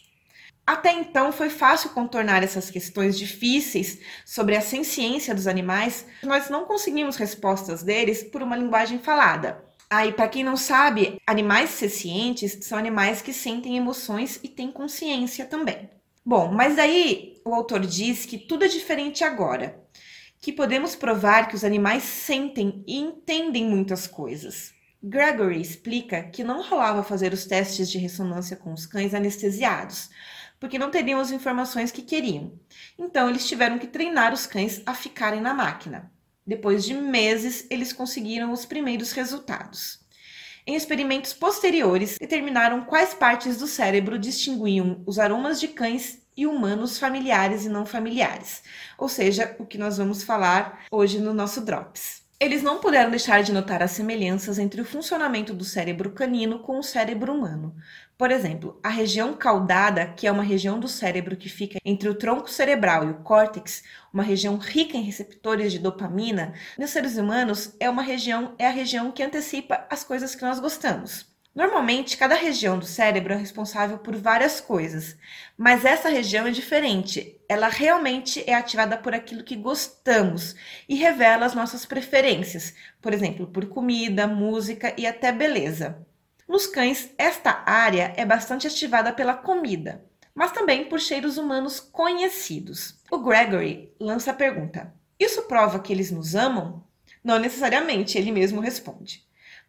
Até 0.64 0.92
então 0.92 1.32
foi 1.32 1.50
fácil 1.50 1.90
contornar 1.90 2.42
essas 2.42 2.70
questões 2.70 3.18
difíceis 3.18 3.98
sobre 4.24 4.56
a 4.56 4.60
ciência 4.60 5.34
dos 5.34 5.48
animais, 5.48 6.06
nós 6.22 6.48
não 6.48 6.64
conseguimos 6.64 7.16
respostas 7.16 7.82
deles 7.82 8.22
por 8.22 8.42
uma 8.42 8.56
linguagem 8.56 8.98
falada. 9.00 9.64
Aí, 9.90 10.08
ah, 10.08 10.12
para 10.12 10.28
quem 10.28 10.42
não 10.42 10.56
sabe, 10.56 11.20
animais 11.26 11.70
cientes 11.70 12.58
são 12.62 12.78
animais 12.78 13.20
que 13.20 13.32
sentem 13.32 13.76
emoções 13.76 14.40
e 14.42 14.48
têm 14.48 14.72
consciência 14.72 15.44
também. 15.44 15.90
Bom, 16.24 16.50
mas 16.52 16.76
daí 16.76 17.34
o 17.44 17.52
autor 17.52 17.80
diz 17.80 18.24
que 18.24 18.38
tudo 18.38 18.64
é 18.64 18.68
diferente 18.68 19.24
agora 19.24 19.82
que 20.42 20.52
podemos 20.52 20.96
provar 20.96 21.46
que 21.46 21.54
os 21.54 21.62
animais 21.62 22.02
sentem 22.02 22.82
e 22.84 22.98
entendem 22.98 23.64
muitas 23.64 24.08
coisas. 24.08 24.74
Gregory 25.00 25.60
explica 25.60 26.20
que 26.24 26.42
não 26.42 26.62
rolava 26.62 27.04
fazer 27.04 27.32
os 27.32 27.46
testes 27.46 27.88
de 27.88 27.96
ressonância 27.96 28.56
com 28.56 28.72
os 28.72 28.84
cães 28.84 29.14
anestesiados, 29.14 30.10
porque 30.58 30.80
não 30.80 30.90
teriam 30.90 31.20
as 31.20 31.30
informações 31.30 31.92
que 31.92 32.02
queriam. 32.02 32.58
Então, 32.98 33.30
eles 33.30 33.46
tiveram 33.46 33.78
que 33.78 33.86
treinar 33.86 34.34
os 34.34 34.44
cães 34.44 34.82
a 34.84 34.94
ficarem 34.94 35.40
na 35.40 35.54
máquina. 35.54 36.10
Depois 36.44 36.84
de 36.84 36.92
meses, 36.92 37.64
eles 37.70 37.92
conseguiram 37.92 38.50
os 38.50 38.66
primeiros 38.66 39.12
resultados. 39.12 40.00
Em 40.66 40.74
experimentos 40.74 41.32
posteriores, 41.32 42.18
determinaram 42.18 42.84
quais 42.84 43.14
partes 43.14 43.58
do 43.58 43.68
cérebro 43.68 44.18
distinguiam 44.18 45.04
os 45.06 45.20
aromas 45.20 45.60
de 45.60 45.68
cães 45.68 46.21
e 46.36 46.46
humanos 46.46 46.98
familiares 46.98 47.64
e 47.64 47.68
não 47.68 47.84
familiares, 47.84 48.62
ou 48.98 49.08
seja, 49.08 49.54
o 49.58 49.66
que 49.66 49.78
nós 49.78 49.98
vamos 49.98 50.22
falar 50.22 50.84
hoje 50.90 51.18
no 51.18 51.34
nosso 51.34 51.60
Drops. 51.60 52.22
Eles 52.42 52.60
não 52.60 52.80
puderam 52.80 53.08
deixar 53.08 53.40
de 53.44 53.52
notar 53.52 53.84
as 53.84 53.92
semelhanças 53.92 54.58
entre 54.58 54.80
o 54.80 54.84
funcionamento 54.84 55.54
do 55.54 55.64
cérebro 55.64 56.10
canino 56.10 56.58
com 56.58 56.76
o 56.76 56.82
cérebro 56.82 57.32
humano. 57.32 57.72
Por 58.18 58.32
exemplo, 58.32 58.80
a 58.82 58.88
região 58.88 59.34
caudada, 59.34 60.06
que 60.06 60.26
é 60.26 60.32
uma 60.32 60.42
região 60.42 60.80
do 60.80 60.88
cérebro 60.88 61.36
que 61.36 61.48
fica 61.48 61.78
entre 61.84 62.08
o 62.08 62.16
tronco 62.16 62.50
cerebral 62.50 63.04
e 63.06 63.10
o 63.10 63.22
córtex, 63.22 63.84
uma 64.12 64.24
região 64.24 64.56
rica 64.56 64.96
em 64.96 65.02
receptores 65.02 65.70
de 65.70 65.78
dopamina, 65.78 66.52
nos 66.76 66.90
seres 66.90 67.16
humanos 67.16 67.76
é 67.78 67.88
uma 67.88 68.02
região 68.02 68.56
é 68.58 68.66
a 68.66 68.70
região 68.70 69.12
que 69.12 69.22
antecipa 69.22 69.86
as 69.88 70.02
coisas 70.02 70.34
que 70.34 70.42
nós 70.42 70.58
gostamos. 70.58 71.31
Normalmente, 71.54 72.16
cada 72.16 72.34
região 72.34 72.78
do 72.78 72.86
cérebro 72.86 73.34
é 73.34 73.36
responsável 73.36 73.98
por 73.98 74.16
várias 74.16 74.58
coisas, 74.58 75.18
mas 75.56 75.84
essa 75.84 76.08
região 76.08 76.46
é 76.46 76.50
diferente. 76.50 77.38
Ela 77.46 77.68
realmente 77.68 78.42
é 78.46 78.54
ativada 78.54 78.96
por 78.96 79.14
aquilo 79.14 79.44
que 79.44 79.54
gostamos 79.54 80.56
e 80.88 80.94
revela 80.94 81.44
as 81.44 81.54
nossas 81.54 81.84
preferências, 81.84 82.74
por 83.02 83.12
exemplo, 83.12 83.46
por 83.46 83.66
comida, 83.66 84.26
música 84.26 84.94
e 84.96 85.06
até 85.06 85.30
beleza. 85.30 86.06
Nos 86.48 86.66
cães, 86.66 87.10
esta 87.18 87.62
área 87.66 88.14
é 88.16 88.24
bastante 88.24 88.66
ativada 88.66 89.12
pela 89.12 89.34
comida, 89.34 90.02
mas 90.34 90.52
também 90.52 90.86
por 90.86 91.00
cheiros 91.00 91.36
humanos 91.36 91.80
conhecidos. 91.80 92.98
O 93.10 93.18
Gregory 93.18 93.92
lança 94.00 94.30
a 94.30 94.34
pergunta: 94.34 94.94
Isso 95.18 95.42
prova 95.42 95.80
que 95.80 95.92
eles 95.92 96.10
nos 96.10 96.34
amam? 96.34 96.82
Não 97.22 97.38
necessariamente, 97.38 98.16
ele 98.16 98.32
mesmo 98.32 98.58
responde. 98.58 99.22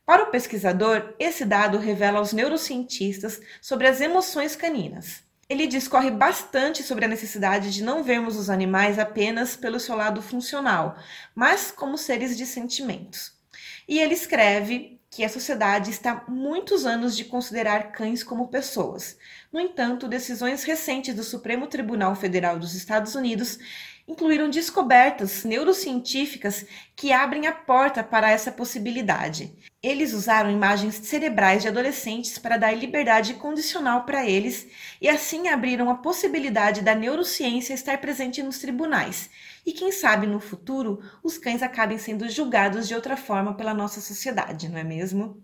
Para 0.05 0.23
o 0.23 0.31
pesquisador, 0.31 1.13
esse 1.17 1.45
dado 1.45 1.77
revela 1.77 2.19
aos 2.19 2.33
neurocientistas 2.33 3.39
sobre 3.61 3.87
as 3.87 4.01
emoções 4.01 4.53
caninas. 4.55 5.23
Ele 5.47 5.65
discorre 5.65 6.11
bastante 6.11 6.83
sobre 6.83 7.05
a 7.05 7.07
necessidade 7.07 7.71
de 7.71 7.83
não 7.83 8.03
vermos 8.03 8.35
os 8.35 8.49
animais 8.49 8.99
apenas 8.99 9.55
pelo 9.55 9.79
seu 9.79 9.95
lado 9.95 10.21
funcional, 10.21 10.97
mas 11.33 11.71
como 11.71 11.97
seres 11.97 12.37
de 12.37 12.45
sentimentos. 12.45 13.33
E 13.87 13.99
ele 13.99 14.13
escreve 14.13 14.99
que 15.09 15.23
a 15.23 15.29
sociedade 15.29 15.91
está 15.91 16.25
muitos 16.27 16.85
anos 16.85 17.15
de 17.15 17.23
considerar 17.23 17.91
cães 17.91 18.23
como 18.23 18.47
pessoas. 18.47 19.17
No 19.51 19.59
entanto, 19.59 20.07
decisões 20.07 20.63
recentes 20.63 21.15
do 21.15 21.23
Supremo 21.23 21.67
Tribunal 21.67 22.15
Federal 22.15 22.57
dos 22.57 22.73
Estados 22.73 23.13
Unidos 23.13 23.59
incluíram 24.07 24.49
descobertas 24.49 25.43
neurocientíficas 25.43 26.65
que 26.95 27.13
abrem 27.13 27.47
a 27.47 27.53
porta 27.53 28.03
para 28.03 28.31
essa 28.31 28.51
possibilidade. 28.51 29.53
Eles 29.83 30.13
usaram 30.13 30.49
imagens 30.49 30.95
cerebrais 30.95 31.61
de 31.61 31.67
adolescentes 31.67 32.37
para 32.37 32.55
dar 32.55 32.71
liberdade 32.71 33.33
condicional 33.33 34.05
para 34.05 34.25
eles 34.25 34.65
e 35.01 35.09
assim 35.09 35.49
abriram 35.49 35.89
a 35.89 35.95
possibilidade 35.95 36.81
da 36.81 36.95
neurociência 36.95 37.73
estar 37.73 37.99
presente 37.99 38.41
nos 38.41 38.59
tribunais. 38.59 39.29
E 39.65 39.73
quem 39.73 39.91
sabe 39.91 40.25
no 40.25 40.39
futuro 40.39 41.01
os 41.21 41.37
cães 41.37 41.61
acabem 41.61 41.97
sendo 41.97 42.29
julgados 42.29 42.87
de 42.87 42.95
outra 42.95 43.17
forma 43.17 43.55
pela 43.55 43.73
nossa 43.73 43.99
sociedade, 43.99 44.69
não 44.69 44.77
é 44.77 44.85
mesmo? 44.85 45.43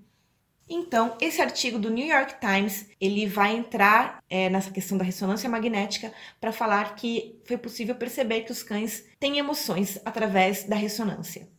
Então, 0.69 1.17
esse 1.19 1.41
artigo 1.41 1.77
do 1.77 1.89
New 1.89 2.07
York 2.07 2.35
Times 2.39 2.85
ele 3.01 3.25
vai 3.25 3.57
entrar 3.57 4.23
é, 4.29 4.49
nessa 4.49 4.71
questão 4.71 4.97
da 4.97 5.03
ressonância 5.03 5.49
magnética 5.49 6.13
para 6.39 6.53
falar 6.53 6.95
que 6.95 7.37
foi 7.43 7.57
possível 7.57 7.95
perceber 7.95 8.43
que 8.43 8.53
os 8.53 8.63
cães 8.63 9.03
têm 9.19 9.37
emoções 9.37 9.99
através 10.05 10.63
da 10.63 10.77
ressonância. 10.77 11.58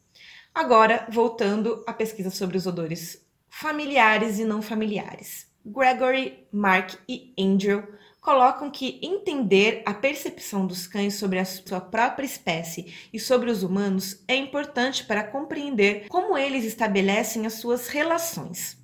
Agora, 0.54 1.07
voltando 1.09 1.83
à 1.87 1.92
pesquisa 1.92 2.30
sobre 2.30 2.57
os 2.57 2.66
odores 2.66 3.25
familiares 3.49 4.38
e 4.38 4.45
não 4.45 4.61
familiares. 4.61 5.49
Gregory, 5.64 6.47
Mark 6.52 6.95
e 7.09 7.33
Angel 7.38 7.87
colocam 8.21 8.71
que 8.71 8.99
entender 9.02 9.83
a 9.87 9.95
percepção 9.95 10.66
dos 10.66 10.87
cães 10.87 11.14
sobre 11.14 11.38
a 11.38 11.45
sua 11.45 11.80
própria 11.80 12.26
espécie 12.26 12.95
e 13.12 13.19
sobre 13.19 13.50
os 13.50 13.62
humanos 13.62 14.23
é 14.28 14.37
importante 14.37 15.04
para 15.04 15.25
compreender 15.25 16.07
como 16.09 16.37
eles 16.37 16.64
estabelecem 16.64 17.47
as 17.47 17.54
suas 17.54 17.88
relações. 17.88 18.76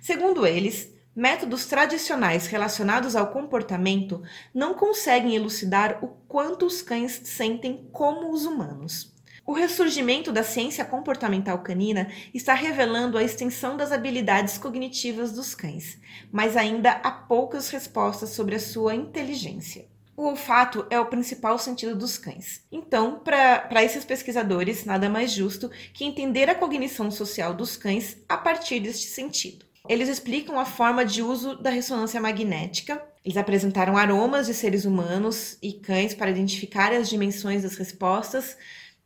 Segundo 0.00 0.46
eles, 0.46 0.92
métodos 1.14 1.66
tradicionais 1.66 2.46
relacionados 2.46 3.16
ao 3.16 3.32
comportamento 3.32 4.22
não 4.54 4.74
conseguem 4.74 5.34
elucidar 5.34 6.04
o 6.04 6.08
quanto 6.28 6.66
os 6.66 6.82
cães 6.82 7.20
sentem 7.24 7.88
como 7.92 8.30
os 8.30 8.44
humanos. 8.44 9.17
O 9.48 9.54
ressurgimento 9.54 10.30
da 10.30 10.42
ciência 10.42 10.84
comportamental 10.84 11.60
canina 11.60 12.12
está 12.34 12.52
revelando 12.52 13.16
a 13.16 13.22
extensão 13.22 13.78
das 13.78 13.92
habilidades 13.92 14.58
cognitivas 14.58 15.32
dos 15.32 15.54
cães, 15.54 15.98
mas 16.30 16.54
ainda 16.54 16.90
há 17.02 17.10
poucas 17.10 17.70
respostas 17.70 18.28
sobre 18.28 18.56
a 18.56 18.60
sua 18.60 18.94
inteligência. 18.94 19.86
O 20.14 20.24
olfato 20.24 20.84
é 20.90 21.00
o 21.00 21.06
principal 21.06 21.58
sentido 21.58 21.96
dos 21.96 22.18
cães. 22.18 22.62
Então, 22.70 23.20
para 23.20 23.82
esses 23.82 24.04
pesquisadores, 24.04 24.84
nada 24.84 25.08
mais 25.08 25.32
justo 25.32 25.70
que 25.94 26.04
entender 26.04 26.50
a 26.50 26.54
cognição 26.54 27.10
social 27.10 27.54
dos 27.54 27.74
cães 27.74 28.18
a 28.28 28.36
partir 28.36 28.80
deste 28.80 29.06
sentido. 29.06 29.64
Eles 29.88 30.10
explicam 30.10 30.60
a 30.60 30.66
forma 30.66 31.06
de 31.06 31.22
uso 31.22 31.56
da 31.56 31.70
ressonância 31.70 32.20
magnética. 32.20 33.02
Eles 33.24 33.38
apresentaram 33.38 33.96
aromas 33.96 34.46
de 34.46 34.52
seres 34.52 34.84
humanos 34.84 35.56
e 35.62 35.72
cães 35.72 36.12
para 36.12 36.30
identificar 36.30 36.92
as 36.92 37.08
dimensões 37.08 37.62
das 37.62 37.76
respostas 37.76 38.54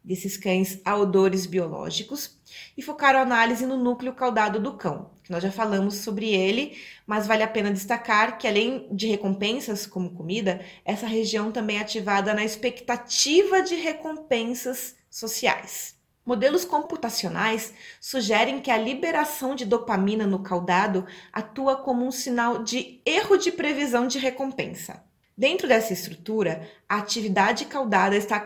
desses 0.04 0.37
cães 0.37 0.80
a 0.85 0.97
odores 0.97 1.47
biológicos 1.47 2.38
e 2.76 2.82
focaram 2.82 3.18
a 3.18 3.23
análise 3.23 3.64
no 3.64 3.76
núcleo 3.76 4.12
caudado 4.12 4.59
do 4.59 4.75
cão, 4.75 5.11
que 5.23 5.30
nós 5.30 5.42
já 5.42 5.52
falamos 5.52 5.97
sobre 5.97 6.30
ele, 6.30 6.76
mas 7.06 7.26
vale 7.26 7.42
a 7.42 7.49
pena 7.49 7.71
destacar 7.71 8.38
que 8.38 8.49
além 8.49 8.88
de 8.90 9.06
recompensas 9.06 9.87
como 9.87 10.11
comida, 10.11 10.64
essa 10.85 11.06
região 11.06 11.52
também 11.52 11.78
é 11.78 11.80
ativada 11.80 12.35
na 12.35 12.44
expectativa 12.44 13.62
de 13.62 13.75
recompensas 13.75 14.97
sociais. 15.11 15.97
Modelos 16.25 16.64
computacionais 16.64 17.75
sugerem 18.00 18.61
que 18.61 18.71
a 18.71 18.78
liberação 18.78 19.56
de 19.56 19.64
dopamina 19.64 20.25
no 20.25 20.38
caudado 20.38 21.04
atua 21.32 21.76
como 21.76 22.06
um 22.06 22.12
sinal 22.12 22.62
de 22.62 23.00
erro 23.04 23.37
de 23.37 23.50
previsão 23.50 24.06
de 24.06 24.18
recompensa. 24.18 25.02
Dentro 25.42 25.66
dessa 25.66 25.92
estrutura, 25.92 26.70
a 26.88 26.99
atividade 26.99 27.64
caudada 27.64 28.16
está 28.16 28.38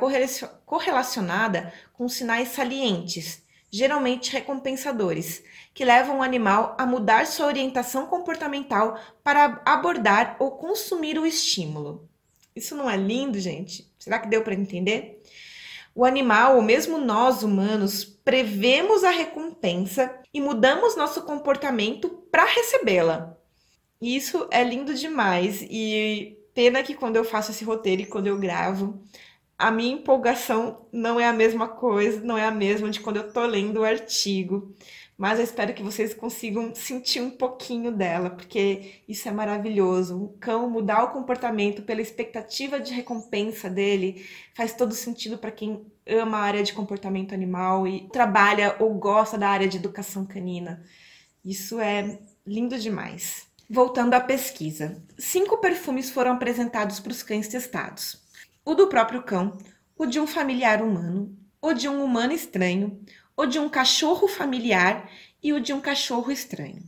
correlacionada 0.65 1.71
com 1.93 2.09
sinais 2.09 2.49
salientes, 2.49 3.43
geralmente 3.71 4.33
recompensadores, 4.33 5.45
que 5.75 5.85
levam 5.85 6.21
o 6.21 6.23
animal 6.23 6.75
a 6.79 6.87
mudar 6.87 7.27
sua 7.27 7.49
orientação 7.49 8.07
comportamental 8.07 8.99
para 9.23 9.61
abordar 9.67 10.37
ou 10.39 10.53
consumir 10.53 11.19
o 11.19 11.27
estímulo. 11.27 12.09
Isso 12.57 12.75
não 12.75 12.89
é 12.89 12.97
lindo, 12.97 13.39
gente? 13.39 13.93
Será 13.99 14.19
que 14.19 14.31
deu 14.31 14.41
para 14.41 14.55
entender? 14.55 15.23
O 15.95 16.03
animal, 16.03 16.57
ou 16.57 16.63
mesmo 16.63 16.97
nós 16.97 17.43
humanos, 17.43 18.05
prevemos 18.07 19.05
a 19.05 19.11
recompensa 19.11 20.19
e 20.33 20.41
mudamos 20.41 20.97
nosso 20.97 21.21
comportamento 21.25 22.09
para 22.33 22.47
recebê-la. 22.47 23.37
Isso 24.01 24.49
é 24.51 24.65
lindo 24.65 24.95
demais 24.95 25.61
e 25.69 26.39
pena 26.57 26.83
que 26.83 26.95
quando 26.95 27.15
eu 27.15 27.25
faço 27.25 27.53
esse 27.53 27.65
roteiro 27.65 28.03
e 28.03 28.07
quando 28.07 28.27
eu 28.27 28.37
gravo, 28.37 29.01
a 29.57 29.71
minha 29.71 29.95
empolgação 29.95 30.87
não 30.93 31.21
é 31.21 31.27
a 31.27 31.33
mesma 31.33 31.69
coisa, 31.69 32.21
não 32.21 32.37
é 32.37 32.45
a 32.45 32.51
mesma 32.51 32.91
de 32.91 32.99
quando 33.01 33.19
eu 33.19 33.33
tô 33.33 33.47
lendo 33.47 33.81
o 33.81 33.85
artigo 33.85 34.75
mas 35.19 35.39
eu 35.39 35.45
espero 35.45 35.73
que 35.73 35.83
vocês 35.83 36.13
consigam 36.13 36.75
sentir 36.75 37.21
um 37.23 37.31
pouquinho 37.31 37.91
dela, 37.91 38.29
porque 38.29 39.03
isso 39.09 39.27
é 39.29 39.33
maravilhoso. 39.33 40.23
O 40.23 40.29
cão 40.39 40.69
mudar 40.69 41.05
o 41.05 41.11
comportamento 41.11 41.83
pela 41.83 42.03
expectativa 42.03 42.79
de 42.79 42.93
recompensa 42.93 43.71
dele 43.71 44.27
faz 44.55 44.75
todo 44.75 44.93
sentido 44.93 45.39
para 45.39 45.51
quem 45.51 45.87
ama 46.07 46.37
a 46.39 46.43
área 46.43 46.63
de 46.63 46.75
comportamento 46.75 47.33
animal 47.33 47.87
e 47.89 48.09
trabalha 48.11 48.77
ou 48.79 48.93
gosta 48.95 49.39
da 49.39 49.49
área 49.49 49.67
de 49.67 49.79
educação 49.79 50.27
canina. 50.27 50.85
Isso 51.43 51.81
é 51.81 52.19
lindo 52.47 52.79
demais. 52.79 53.46
Voltando 53.69 54.15
à 54.15 54.21
pesquisa, 54.21 55.03
cinco 55.19 55.59
perfumes 55.59 56.09
foram 56.09 56.35
apresentados 56.35 57.01
para 57.01 57.11
os 57.11 57.25
cães 57.25 57.49
testados: 57.49 58.23
o 58.65 58.75
do 58.75 58.87
próprio 58.87 59.25
cão, 59.25 59.59
o 59.99 60.07
de 60.07 60.21
um 60.21 60.27
familiar 60.27 60.81
humano, 60.81 61.37
o 61.61 61.73
de 61.73 61.89
um 61.89 62.05
humano 62.05 62.33
estranho, 62.33 63.01
o 63.37 63.45
de 63.45 63.59
um 63.59 63.69
cachorro 63.69 64.29
familiar 64.29 65.11
e 65.43 65.53
o 65.53 65.61
de 65.61 65.73
um 65.73 65.81
cachorro 65.81 66.31
estranho. 66.31 66.81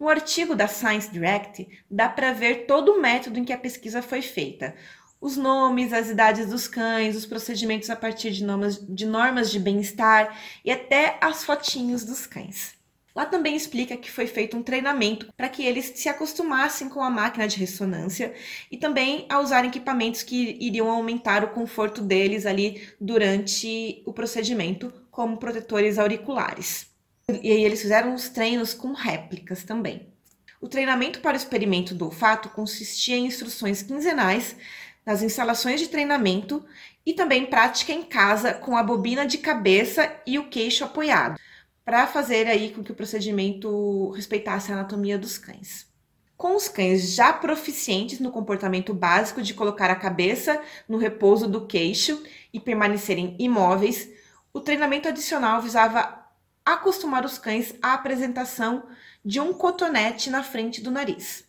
No 0.00 0.08
artigo 0.08 0.56
da 0.56 0.66
Science 0.66 1.10
Direct, 1.10 1.68
dá 1.90 2.08
para 2.08 2.32
ver 2.32 2.64
todo 2.66 2.92
o 2.92 3.00
método 3.00 3.38
em 3.38 3.44
que 3.44 3.52
a 3.52 3.58
pesquisa 3.58 4.00
foi 4.00 4.22
feita. 4.22 4.74
Os 5.20 5.36
nomes, 5.36 5.92
as 5.92 6.08
idades 6.08 6.48
dos 6.48 6.66
cães, 6.66 7.14
os 7.14 7.26
procedimentos 7.26 7.90
a 7.90 7.96
partir 7.96 8.30
de 8.30 8.42
normas 8.42 8.80
de, 8.82 9.04
normas 9.04 9.50
de 9.50 9.58
bem-estar 9.58 10.36
e 10.64 10.72
até 10.72 11.18
as 11.20 11.44
fotinhos 11.44 12.02
dos 12.02 12.26
cães. 12.26 12.80
Lá 13.14 13.26
também 13.26 13.54
explica 13.54 13.96
que 13.96 14.10
foi 14.10 14.26
feito 14.26 14.56
um 14.56 14.62
treinamento 14.62 15.30
para 15.36 15.48
que 15.48 15.62
eles 15.62 15.92
se 15.96 16.08
acostumassem 16.08 16.88
com 16.88 17.02
a 17.02 17.10
máquina 17.10 17.46
de 17.46 17.58
ressonância 17.58 18.34
e 18.70 18.76
também 18.78 19.26
a 19.28 19.38
usar 19.38 19.66
equipamentos 19.66 20.22
que 20.22 20.56
iriam 20.58 20.90
aumentar 20.90 21.44
o 21.44 21.48
conforto 21.48 22.00
deles 22.00 22.46
ali 22.46 22.88
durante 22.98 24.02
o 24.06 24.14
procedimento, 24.14 24.90
como 25.10 25.36
protetores 25.36 25.98
auriculares. 25.98 26.86
E 27.28 27.50
aí 27.50 27.62
eles 27.62 27.82
fizeram 27.82 28.14
os 28.14 28.30
treinos 28.30 28.72
com 28.72 28.94
réplicas 28.94 29.62
também. 29.62 30.08
O 30.58 30.68
treinamento 30.68 31.20
para 31.20 31.34
o 31.34 31.36
experimento 31.36 31.94
do 31.94 32.06
olfato 32.06 32.48
consistia 32.48 33.16
em 33.16 33.26
instruções 33.26 33.82
quinzenais 33.82 34.56
nas 35.04 35.20
instalações 35.20 35.80
de 35.80 35.88
treinamento 35.88 36.64
e 37.04 37.12
também 37.12 37.44
prática 37.44 37.92
em 37.92 38.04
casa 38.04 38.54
com 38.54 38.74
a 38.74 38.82
bobina 38.82 39.26
de 39.26 39.36
cabeça 39.36 40.10
e 40.24 40.38
o 40.38 40.48
queixo 40.48 40.84
apoiado 40.84 41.38
para 41.84 42.06
fazer 42.06 42.46
aí 42.46 42.72
com 42.72 42.82
que 42.82 42.92
o 42.92 42.94
procedimento 42.94 44.10
respeitasse 44.10 44.70
a 44.70 44.74
anatomia 44.74 45.18
dos 45.18 45.38
cães. 45.38 45.90
Com 46.36 46.56
os 46.56 46.68
cães 46.68 47.14
já 47.14 47.32
proficientes 47.32 48.18
no 48.18 48.32
comportamento 48.32 48.92
básico 48.92 49.42
de 49.42 49.54
colocar 49.54 49.90
a 49.90 49.96
cabeça 49.96 50.60
no 50.88 50.98
repouso 50.98 51.48
do 51.48 51.66
queixo 51.66 52.22
e 52.52 52.58
permanecerem 52.58 53.36
imóveis, 53.38 54.10
o 54.52 54.60
treinamento 54.60 55.08
adicional 55.08 55.62
visava 55.62 56.26
acostumar 56.64 57.24
os 57.24 57.38
cães 57.38 57.74
à 57.80 57.94
apresentação 57.94 58.84
de 59.24 59.40
um 59.40 59.52
cotonete 59.52 60.30
na 60.30 60.42
frente 60.42 60.80
do 60.80 60.90
nariz. 60.90 61.44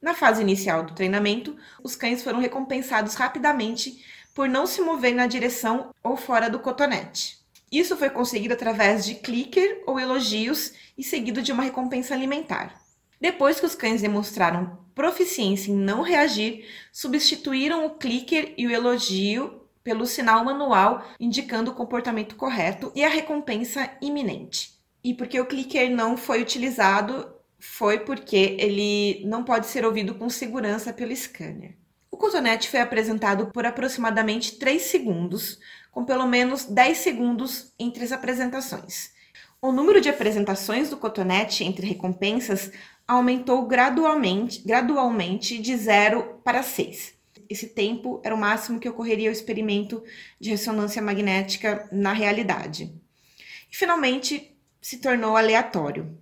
Na 0.00 0.14
fase 0.14 0.42
inicial 0.42 0.82
do 0.82 0.94
treinamento, 0.94 1.56
os 1.82 1.96
cães 1.96 2.22
foram 2.22 2.38
recompensados 2.38 3.14
rapidamente 3.14 4.04
por 4.34 4.48
não 4.48 4.66
se 4.66 4.82
mover 4.82 5.14
na 5.14 5.26
direção 5.26 5.94
ou 6.02 6.16
fora 6.16 6.50
do 6.50 6.58
cotonete. 6.58 7.43
Isso 7.74 7.96
foi 7.96 8.08
conseguido 8.08 8.54
através 8.54 9.04
de 9.04 9.16
clicker 9.16 9.82
ou 9.84 9.98
elogios 9.98 10.74
e 10.96 11.02
seguido 11.02 11.42
de 11.42 11.50
uma 11.50 11.64
recompensa 11.64 12.14
alimentar. 12.14 12.80
Depois 13.20 13.58
que 13.58 13.66
os 13.66 13.74
cães 13.74 14.00
demonstraram 14.00 14.78
proficiência 14.94 15.72
em 15.72 15.74
não 15.74 16.00
reagir, 16.00 16.68
substituíram 16.92 17.84
o 17.84 17.90
clicker 17.90 18.54
e 18.56 18.64
o 18.64 18.70
elogio 18.70 19.60
pelo 19.82 20.06
sinal 20.06 20.44
manual 20.44 21.04
indicando 21.18 21.72
o 21.72 21.74
comportamento 21.74 22.36
correto 22.36 22.92
e 22.94 23.02
a 23.02 23.08
recompensa 23.08 23.90
iminente. 24.00 24.74
E 25.02 25.12
porque 25.12 25.40
o 25.40 25.46
clicker 25.46 25.90
não 25.90 26.16
foi 26.16 26.42
utilizado, 26.42 27.28
foi 27.58 27.98
porque 27.98 28.56
ele 28.56 29.24
não 29.26 29.42
pode 29.42 29.66
ser 29.66 29.84
ouvido 29.84 30.14
com 30.14 30.30
segurança 30.30 30.92
pelo 30.92 31.14
scanner. 31.16 31.74
O 32.08 32.16
cotonete 32.16 32.70
foi 32.70 32.78
apresentado 32.78 33.48
por 33.48 33.66
aproximadamente 33.66 34.56
3 34.60 34.80
segundos, 34.80 35.58
com 35.94 36.04
pelo 36.04 36.26
menos 36.26 36.64
10 36.64 36.98
segundos 36.98 37.72
entre 37.78 38.04
as 38.04 38.10
apresentações. 38.10 39.12
O 39.62 39.70
número 39.70 40.00
de 40.00 40.10
apresentações 40.10 40.90
do 40.90 40.96
cotonete 40.96 41.62
entre 41.64 41.86
recompensas 41.86 42.72
aumentou 43.06 43.64
gradualmente, 43.66 44.60
gradualmente 44.66 45.56
de 45.56 45.76
0 45.76 46.40
para 46.44 46.62
6. 46.62 47.14
Esse 47.48 47.68
tempo 47.68 48.20
era 48.24 48.34
o 48.34 48.38
máximo 48.38 48.80
que 48.80 48.88
ocorreria 48.88 49.30
o 49.30 49.32
experimento 49.32 50.02
de 50.40 50.50
ressonância 50.50 51.00
magnética 51.00 51.88
na 51.92 52.12
realidade. 52.12 52.92
E 53.70 53.76
finalmente 53.76 54.56
se 54.80 54.98
tornou 54.98 55.36
aleatório. 55.36 56.18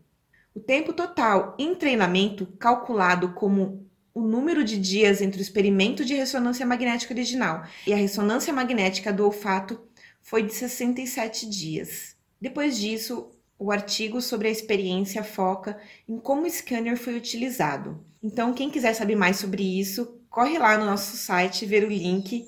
O 0.54 0.60
tempo 0.60 0.92
total 0.92 1.56
em 1.58 1.74
treinamento, 1.74 2.46
calculado 2.58 3.32
como 3.32 3.88
o 4.14 4.20
número 4.20 4.64
de 4.64 4.78
dias 4.78 5.20
entre 5.20 5.40
o 5.40 5.42
experimento 5.42 6.04
de 6.04 6.14
ressonância 6.14 6.66
magnética 6.66 7.14
original 7.14 7.64
e 7.86 7.92
a 7.92 7.96
ressonância 7.96 8.52
magnética 8.52 9.12
do 9.12 9.24
olfato 9.24 9.80
foi 10.20 10.42
de 10.42 10.52
67 10.52 11.48
dias. 11.48 12.16
Depois 12.40 12.78
disso, 12.78 13.30
o 13.58 13.70
artigo 13.70 14.20
sobre 14.20 14.48
a 14.48 14.50
experiência 14.50 15.22
foca 15.22 15.78
em 16.08 16.18
como 16.18 16.46
o 16.46 16.50
scanner 16.50 16.96
foi 16.96 17.16
utilizado. 17.16 18.04
Então, 18.22 18.52
quem 18.52 18.70
quiser 18.70 18.94
saber 18.94 19.16
mais 19.16 19.36
sobre 19.36 19.62
isso, 19.62 20.20
corre 20.28 20.58
lá 20.58 20.76
no 20.76 20.84
nosso 20.84 21.16
site 21.16 21.66
ver 21.66 21.84
o 21.84 21.88
link 21.88 22.46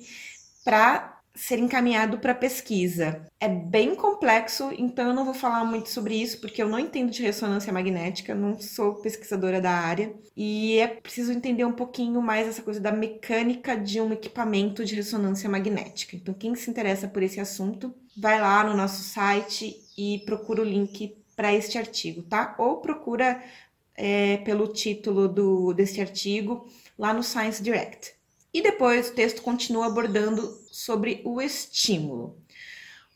para 0.63 1.14
ser 1.35 1.59
encaminhado 1.59 2.17
para 2.19 2.33
pesquisa. 2.33 3.25
É 3.39 3.47
bem 3.47 3.93
complexo, 3.93 4.71
então 4.77 5.09
eu 5.09 5.13
não 5.13 5.25
vou 5.25 5.33
falar 5.33 5.65
muito 5.65 5.89
sobre 5.89 6.15
isso 6.15 6.39
porque 6.39 6.63
eu 6.63 6.69
não 6.69 6.79
entendo 6.79 7.11
de 7.11 7.21
ressonância 7.21 7.71
magnética, 7.73 8.33
não 8.33 8.59
sou 8.59 8.95
pesquisadora 8.95 9.59
da 9.59 9.71
área 9.71 10.15
e 10.35 10.77
é 10.79 10.87
preciso 10.87 11.33
entender 11.33 11.65
um 11.65 11.73
pouquinho 11.73 12.21
mais 12.21 12.47
essa 12.47 12.61
coisa 12.61 12.79
da 12.79 12.91
mecânica 12.91 13.75
de 13.75 13.99
um 13.99 14.13
equipamento 14.13 14.85
de 14.85 14.95
ressonância 14.95 15.49
magnética. 15.49 16.15
Então 16.15 16.33
quem 16.33 16.55
se 16.55 16.69
interessa 16.69 17.07
por 17.07 17.21
esse 17.21 17.39
assunto, 17.39 17.93
vai 18.17 18.39
lá 18.39 18.63
no 18.63 18.75
nosso 18.75 19.03
site 19.03 19.75
e 19.97 20.19
procura 20.25 20.61
o 20.61 20.65
link 20.65 21.17
para 21.35 21.53
este 21.53 21.77
artigo, 21.77 22.23
tá? 22.23 22.55
Ou 22.57 22.77
procura 22.77 23.43
é, 23.95 24.37
pelo 24.37 24.67
título 24.67 25.27
do, 25.27 25.73
desse 25.73 25.99
artigo 25.99 26.67
lá 26.97 27.13
no 27.13 27.21
Science 27.21 27.61
Direct. 27.61 28.13
E 28.53 28.61
depois 28.61 29.09
o 29.09 29.13
texto 29.13 29.41
continua 29.41 29.87
abordando 29.87 30.64
sobre 30.75 31.21
o 31.23 31.41
estímulo. 31.41 32.37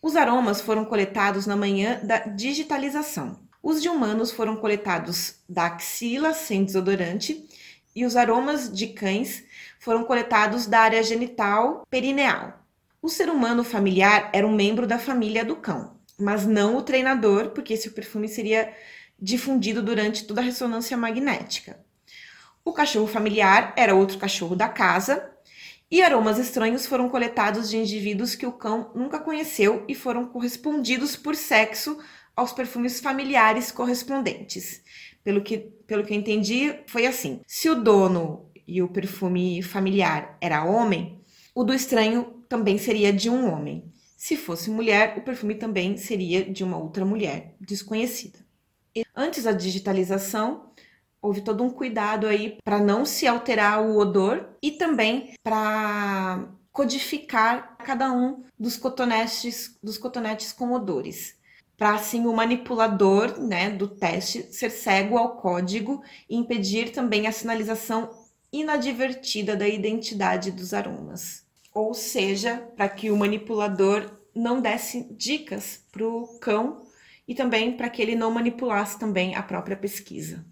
Os 0.02 0.16
aromas 0.16 0.62
foram 0.62 0.86
coletados 0.86 1.46
na 1.46 1.58
manhã 1.58 2.00
da 2.02 2.20
digitalização. 2.20 3.38
Os 3.62 3.82
de 3.82 3.90
humanos 3.90 4.32
foram 4.32 4.56
coletados 4.56 5.36
da 5.48 5.66
axila 5.66 6.34
sem 6.34 6.64
desodorante 6.64 7.46
e 7.94 8.06
os 8.06 8.16
aromas 8.16 8.72
de 8.72 8.88
cães 8.88 9.44
foram 9.78 10.06
coletados 10.06 10.68
da 10.68 10.80
área 10.80 11.04
genital 11.04 11.86
perineal. 11.90 12.66
O 13.02 13.10
ser 13.10 13.30
humano 13.30 13.62
familiar 13.62 14.30
era 14.32 14.48
um 14.48 14.56
membro 14.56 14.88
da 14.88 14.98
família 14.98 15.44
do 15.44 15.58
cão, 15.58 15.98
mas 16.18 16.46
não 16.46 16.78
o 16.78 16.82
treinador, 16.82 17.50
porque 17.50 17.74
esse 17.74 17.90
perfume 17.92 18.30
seria 18.30 18.74
difundido 19.22 19.84
durante 19.84 20.24
toda 20.24 20.40
a 20.40 20.46
ressonância 20.46 20.96
magnética. 20.96 21.78
O 22.64 22.72
cachorro 22.72 23.08
familiar 23.08 23.74
era 23.76 23.96
outro 23.96 24.18
cachorro 24.18 24.56
da 24.56 24.70
casa 24.70 25.30
E 25.92 26.04
aromas 26.04 26.38
estranhos 26.38 26.86
foram 26.86 27.10
coletados 27.10 27.70
de 27.70 27.78
indivíduos 27.78 28.36
que 28.36 28.46
o 28.46 28.52
cão 28.52 28.92
nunca 28.94 29.20
conheceu 29.20 29.84
e 29.88 29.96
foram 29.96 30.28
correspondidos 30.28 31.16
por 31.16 31.36
sexo 31.36 31.98
aos 32.36 32.54
perfumes 32.54 33.00
familiares 33.00 33.72
correspondentes. 33.72 34.84
Pelo 35.24 35.42
que, 35.42 35.58
pelo 35.58 36.04
que 36.06 36.14
eu 36.14 36.18
entendi, 36.18 36.80
foi 36.86 37.08
assim: 37.08 37.42
se 37.48 37.70
o 37.70 37.76
dono 37.76 38.52
e 38.68 38.84
o 38.84 38.88
perfume 38.88 39.64
familiar 39.64 40.38
era 40.40 40.64
homem, 40.64 41.20
o 41.56 41.64
do 41.64 41.74
estranho 41.74 42.44
também 42.48 42.78
seria 42.78 43.12
de 43.12 43.30
um 43.30 43.52
homem. 43.52 43.92
Se 44.16 44.38
fosse 44.38 44.70
mulher, 44.70 45.18
o 45.18 45.22
perfume 45.22 45.56
também 45.56 45.98
seria 45.98 46.46
de 46.46 46.64
uma 46.64 46.78
outra 46.78 47.04
mulher 47.04 47.56
desconhecida. 47.60 48.38
Antes 49.16 49.44
da 49.44 49.52
digitalização, 49.52 50.69
houve 51.22 51.42
todo 51.42 51.64
um 51.64 51.70
cuidado 51.70 52.28
aí 52.28 52.58
para 52.64 52.80
não 52.80 53.06
se 53.06 53.28
alterar 53.28 53.82
o 53.82 53.98
odor 53.98 54.50
e 54.62 54.72
também 54.72 55.34
para 55.44 56.48
codificar 56.72 57.76
cada 57.78 58.12
um 58.12 58.44
dos 58.58 58.78
cotonetes, 58.78 59.78
dos 59.82 59.98
cotonetes 59.98 60.52
com 60.52 60.72
odores. 60.72 61.38
Para 61.78 61.96
assim 61.96 62.26
o 62.26 62.34
manipulador 62.34 63.40
né, 63.40 63.70
do 63.70 63.88
teste 63.88 64.44
ser 64.54 64.70
cego 64.70 65.18
ao 65.18 65.38
código 65.38 66.04
e 66.30 66.36
impedir 66.36 66.92
também 66.92 67.26
a 67.26 67.32
sinalização 67.32 68.10
inadvertida 68.52 69.56
da 69.56 69.68
identidade 69.68 70.52
dos 70.52 70.74
aromas. 70.74 71.46
Ou 71.74 71.94
seja, 71.94 72.58
para 72.76 72.90
que 72.90 73.12
o 73.12 73.18
manipulador 73.18 74.12
não 74.36 74.60
desse 74.62 75.08
dicas 75.14 75.84
para 75.92 76.06
o 76.06 76.40
cão 76.40 76.82
e 77.28 77.36
também 77.36 77.76
para 77.76 77.90
que 77.90 78.02
ele 78.02 78.16
não 78.16 78.32
manipulasse 78.32 78.98
também 78.98 79.36
a 79.36 79.44
própria 79.44 79.78
pesquisa. 79.78 80.46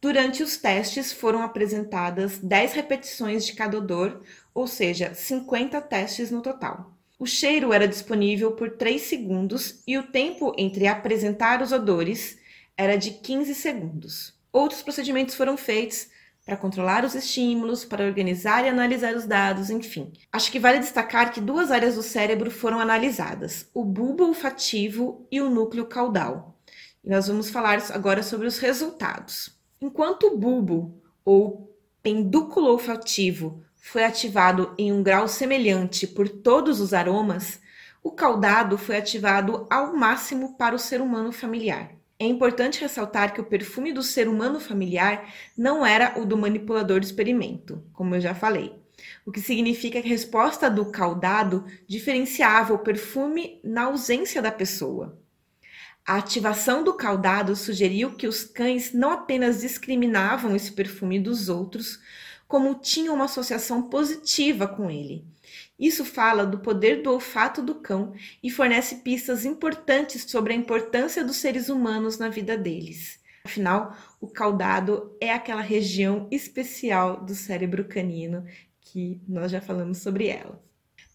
Durante 0.00 0.44
os 0.44 0.56
testes 0.56 1.12
foram 1.12 1.42
apresentadas 1.42 2.38
10 2.38 2.72
repetições 2.72 3.44
de 3.44 3.52
cada 3.52 3.78
odor, 3.78 4.22
ou 4.54 4.66
seja, 4.68 5.12
50 5.12 5.80
testes 5.80 6.30
no 6.30 6.40
total. 6.40 6.92
O 7.18 7.26
cheiro 7.26 7.72
era 7.72 7.88
disponível 7.88 8.52
por 8.52 8.76
3 8.76 9.02
segundos 9.02 9.82
e 9.84 9.98
o 9.98 10.04
tempo 10.04 10.54
entre 10.56 10.86
apresentar 10.86 11.60
os 11.60 11.72
odores 11.72 12.38
era 12.76 12.96
de 12.96 13.10
15 13.10 13.52
segundos. 13.56 14.34
Outros 14.52 14.82
procedimentos 14.82 15.34
foram 15.34 15.56
feitos 15.56 16.06
para 16.46 16.56
controlar 16.56 17.04
os 17.04 17.16
estímulos, 17.16 17.84
para 17.84 18.06
organizar 18.06 18.64
e 18.64 18.68
analisar 18.68 19.16
os 19.16 19.26
dados, 19.26 19.68
enfim. 19.68 20.12
Acho 20.32 20.52
que 20.52 20.60
vale 20.60 20.78
destacar 20.78 21.32
que 21.32 21.40
duas 21.40 21.72
áreas 21.72 21.96
do 21.96 22.04
cérebro 22.04 22.52
foram 22.52 22.78
analisadas: 22.78 23.68
o 23.74 23.84
bulbo 23.84 24.24
olfativo 24.24 25.26
e 25.28 25.40
o 25.40 25.50
núcleo 25.50 25.86
caudal. 25.86 26.56
E 27.02 27.10
nós 27.10 27.26
vamos 27.26 27.50
falar 27.50 27.82
agora 27.92 28.22
sobre 28.22 28.46
os 28.46 28.58
resultados. 28.58 29.57
Enquanto 29.80 30.26
o 30.26 30.36
bulbo 30.36 31.00
ou 31.24 31.72
pendúculo 32.02 32.68
olfativo 32.68 33.62
foi 33.76 34.04
ativado 34.04 34.74
em 34.76 34.92
um 34.92 35.02
grau 35.02 35.28
semelhante 35.28 36.06
por 36.06 36.28
todos 36.28 36.80
os 36.80 36.92
aromas, 36.92 37.60
o 38.02 38.10
caudado 38.10 38.76
foi 38.76 38.96
ativado 38.96 39.66
ao 39.70 39.96
máximo 39.96 40.56
para 40.56 40.74
o 40.74 40.78
ser 40.78 41.00
humano 41.00 41.30
familiar. 41.30 41.92
É 42.18 42.26
importante 42.26 42.80
ressaltar 42.80 43.32
que 43.32 43.40
o 43.40 43.44
perfume 43.44 43.92
do 43.92 44.02
ser 44.02 44.28
humano 44.28 44.58
familiar 44.58 45.32
não 45.56 45.86
era 45.86 46.18
o 46.20 46.24
do 46.24 46.36
manipulador 46.36 46.98
do 46.98 47.06
experimento, 47.06 47.80
como 47.92 48.16
eu 48.16 48.20
já 48.20 48.34
falei. 48.34 48.74
O 49.24 49.30
que 49.30 49.40
significa 49.40 50.00
que 50.02 50.08
a 50.08 50.10
resposta 50.10 50.68
do 50.68 50.90
caudado 50.90 51.64
diferenciava 51.86 52.74
o 52.74 52.78
perfume 52.78 53.60
na 53.62 53.84
ausência 53.84 54.42
da 54.42 54.50
pessoa. 54.50 55.17
A 56.08 56.16
ativação 56.16 56.82
do 56.82 56.94
caudado 56.94 57.54
sugeriu 57.54 58.14
que 58.14 58.26
os 58.26 58.42
cães 58.42 58.94
não 58.94 59.10
apenas 59.10 59.60
discriminavam 59.60 60.56
esse 60.56 60.72
perfume 60.72 61.20
dos 61.20 61.50
outros, 61.50 62.00
como 62.48 62.76
tinham 62.76 63.14
uma 63.14 63.26
associação 63.26 63.90
positiva 63.90 64.66
com 64.66 64.90
ele. 64.90 65.26
Isso 65.78 66.06
fala 66.06 66.46
do 66.46 66.60
poder 66.60 67.02
do 67.02 67.12
olfato 67.12 67.60
do 67.60 67.74
cão 67.74 68.14
e 68.42 68.48
fornece 68.48 69.02
pistas 69.02 69.44
importantes 69.44 70.24
sobre 70.26 70.54
a 70.54 70.56
importância 70.56 71.22
dos 71.22 71.36
seres 71.36 71.68
humanos 71.68 72.16
na 72.16 72.30
vida 72.30 72.56
deles. 72.56 73.20
Afinal, 73.44 73.94
o 74.18 74.28
caudado 74.28 75.14
é 75.20 75.30
aquela 75.30 75.60
região 75.60 76.26
especial 76.30 77.22
do 77.22 77.34
cérebro 77.34 77.84
canino 77.84 78.46
que 78.80 79.20
nós 79.28 79.52
já 79.52 79.60
falamos 79.60 79.98
sobre 79.98 80.28
ela. 80.28 80.58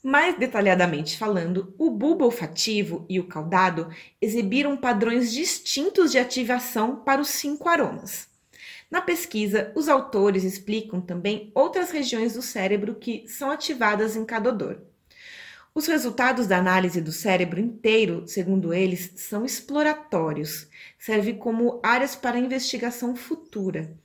Mais 0.05 0.37
detalhadamente 0.37 1.17
falando, 1.17 1.73
o 1.77 1.89
bulbo 1.89 2.25
olfativo 2.25 3.05
e 3.07 3.21
o 3.21 3.27
caudado 3.27 3.89
exibiram 4.21 4.75
padrões 4.75 5.31
distintos 5.31 6.11
de 6.11 6.19
ativação 6.19 6.97
para 6.97 7.21
os 7.21 7.29
cinco 7.29 7.69
aromas. 7.69 8.27
Na 8.91 9.01
pesquisa, 9.01 9.71
os 9.73 9.87
autores 9.87 10.43
explicam 10.43 10.99
também 10.99 11.51
outras 11.55 11.89
regiões 11.89 12.33
do 12.33 12.41
cérebro 12.41 12.95
que 12.95 13.25
são 13.29 13.49
ativadas 13.49 14.17
em 14.17 14.25
cada 14.25 14.49
odor. 14.49 14.81
Os 15.73 15.87
resultados 15.87 16.47
da 16.47 16.57
análise 16.57 16.99
do 16.99 17.13
cérebro 17.13 17.61
inteiro, 17.61 18.27
segundo 18.27 18.73
eles, 18.73 19.13
são 19.15 19.45
exploratórios, 19.45 20.67
servem 20.99 21.37
como 21.37 21.79
áreas 21.81 22.13
para 22.13 22.37
investigação 22.37 23.15
futura, 23.15 23.97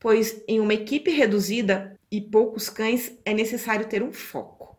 pois 0.00 0.42
em 0.48 0.58
uma 0.58 0.74
equipe 0.74 1.12
reduzida 1.12 1.96
e 2.10 2.20
poucos 2.20 2.68
cães 2.68 3.12
é 3.24 3.32
necessário 3.32 3.86
ter 3.86 4.02
um 4.02 4.12
foco. 4.12 4.75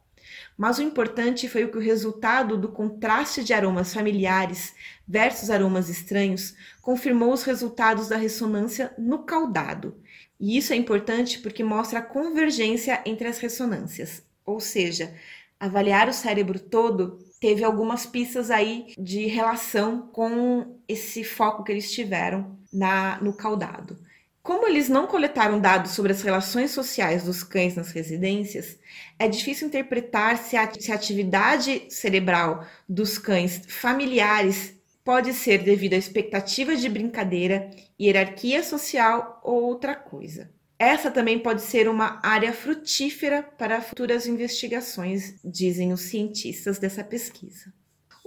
Mas 0.57 0.79
o 0.79 0.81
importante 0.81 1.47
foi 1.47 1.63
o 1.63 1.71
que 1.71 1.77
o 1.77 1.81
resultado 1.81 2.57
do 2.57 2.69
contraste 2.69 3.43
de 3.43 3.53
aromas 3.53 3.93
familiares 3.93 4.73
versus 5.07 5.51
aromas 5.51 5.87
estranhos 5.87 6.55
confirmou 6.81 7.31
os 7.31 7.43
resultados 7.43 8.07
da 8.07 8.17
ressonância 8.17 8.91
no 8.97 9.19
caudado. 9.19 9.95
E 10.39 10.57
isso 10.57 10.73
é 10.73 10.75
importante 10.75 11.39
porque 11.39 11.63
mostra 11.63 11.99
a 11.99 12.01
convergência 12.01 13.01
entre 13.05 13.27
as 13.27 13.37
ressonâncias. 13.37 14.23
Ou 14.43 14.59
seja, 14.59 15.13
avaliar 15.59 16.09
o 16.09 16.13
cérebro 16.13 16.59
todo 16.59 17.19
teve 17.39 17.63
algumas 17.63 18.05
pistas 18.05 18.49
aí 18.49 18.93
de 18.97 19.27
relação 19.27 20.07
com 20.07 20.79
esse 20.87 21.23
foco 21.23 21.63
que 21.63 21.71
eles 21.71 21.91
tiveram 21.91 22.57
na, 22.73 23.21
no 23.21 23.33
caudado. 23.33 23.97
Como 24.47 24.65
eles 24.65 24.87
não 24.87 25.07
coletaram 25.07 25.59
dados 25.59 25.91
sobre 25.91 26.13
as 26.13 26.21
relações 26.21 26.71
sociais 26.71 27.25
dos 27.25 27.43
cães 27.43 27.75
nas 27.75 27.91
residências, 27.91 28.79
é 29.19 29.27
difícil 29.27 29.67
interpretar 29.67 30.37
se 30.37 30.55
a, 30.55 30.63
atividade 30.63 31.83
cerebral 31.89 32.65
dos 32.87 33.17
cães 33.17 33.63
familiares 33.67 34.73
pode 35.03 35.33
ser 35.33 35.63
devido 35.63 35.95
à 35.95 35.97
expectativa 35.97 36.77
de 36.77 36.87
brincadeira, 36.87 37.69
hierarquia 37.99 38.63
social 38.63 39.41
ou 39.43 39.63
outra 39.63 39.93
coisa. 39.93 40.49
Essa 40.79 41.11
também 41.11 41.37
pode 41.37 41.61
ser 41.61 41.89
uma 41.89 42.17
área 42.23 42.53
frutífera 42.53 43.43
para 43.43 43.81
futuras 43.81 44.27
investigações, 44.27 45.35
dizem 45.43 45.91
os 45.91 46.03
cientistas 46.03 46.79
dessa 46.79 47.03
pesquisa. 47.03 47.73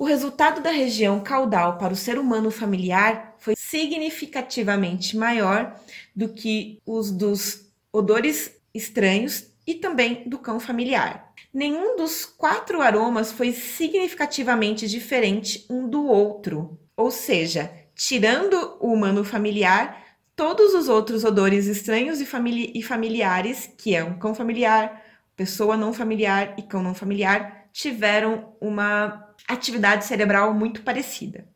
O 0.00 0.04
resultado 0.06 0.62
da 0.62 0.70
região 0.70 1.20
caudal 1.20 1.76
para 1.76 1.92
o 1.92 1.96
ser 1.96 2.18
humano 2.18 2.50
familiar 2.50 3.34
foi 3.38 3.54
significativamente 3.54 5.14
maior 5.14 5.78
do 6.14 6.28
que 6.28 6.80
os 6.86 7.10
dos 7.10 7.70
odores 7.92 8.56
estranhos 8.74 9.46
e 9.66 9.74
também 9.74 10.28
do 10.28 10.38
cão 10.38 10.58
familiar. 10.58 11.32
Nenhum 11.52 11.96
dos 11.96 12.24
quatro 12.24 12.80
aromas 12.80 13.32
foi 13.32 13.52
significativamente 13.52 14.88
diferente 14.88 15.66
um 15.68 15.88
do 15.88 16.06
outro, 16.06 16.78
ou 16.96 17.10
seja, 17.10 17.72
tirando 17.94 18.76
o 18.80 18.92
humano 18.92 19.24
familiar, 19.24 20.04
todos 20.36 20.74
os 20.74 20.88
outros 20.88 21.24
odores 21.24 21.66
estranhos 21.66 22.20
e, 22.20 22.26
famili 22.26 22.72
e 22.74 22.82
familiares, 22.82 23.70
que 23.76 23.94
é 23.94 24.02
um 24.02 24.18
cão 24.18 24.34
familiar, 24.34 25.04
pessoa 25.36 25.76
não 25.76 25.92
familiar 25.92 26.54
e 26.56 26.62
cão 26.62 26.82
não 26.82 26.94
familiar, 26.94 27.68
tiveram 27.72 28.54
uma 28.60 29.28
atividade 29.48 30.04
cerebral 30.04 30.54
muito 30.54 30.82
parecida. 30.82 31.46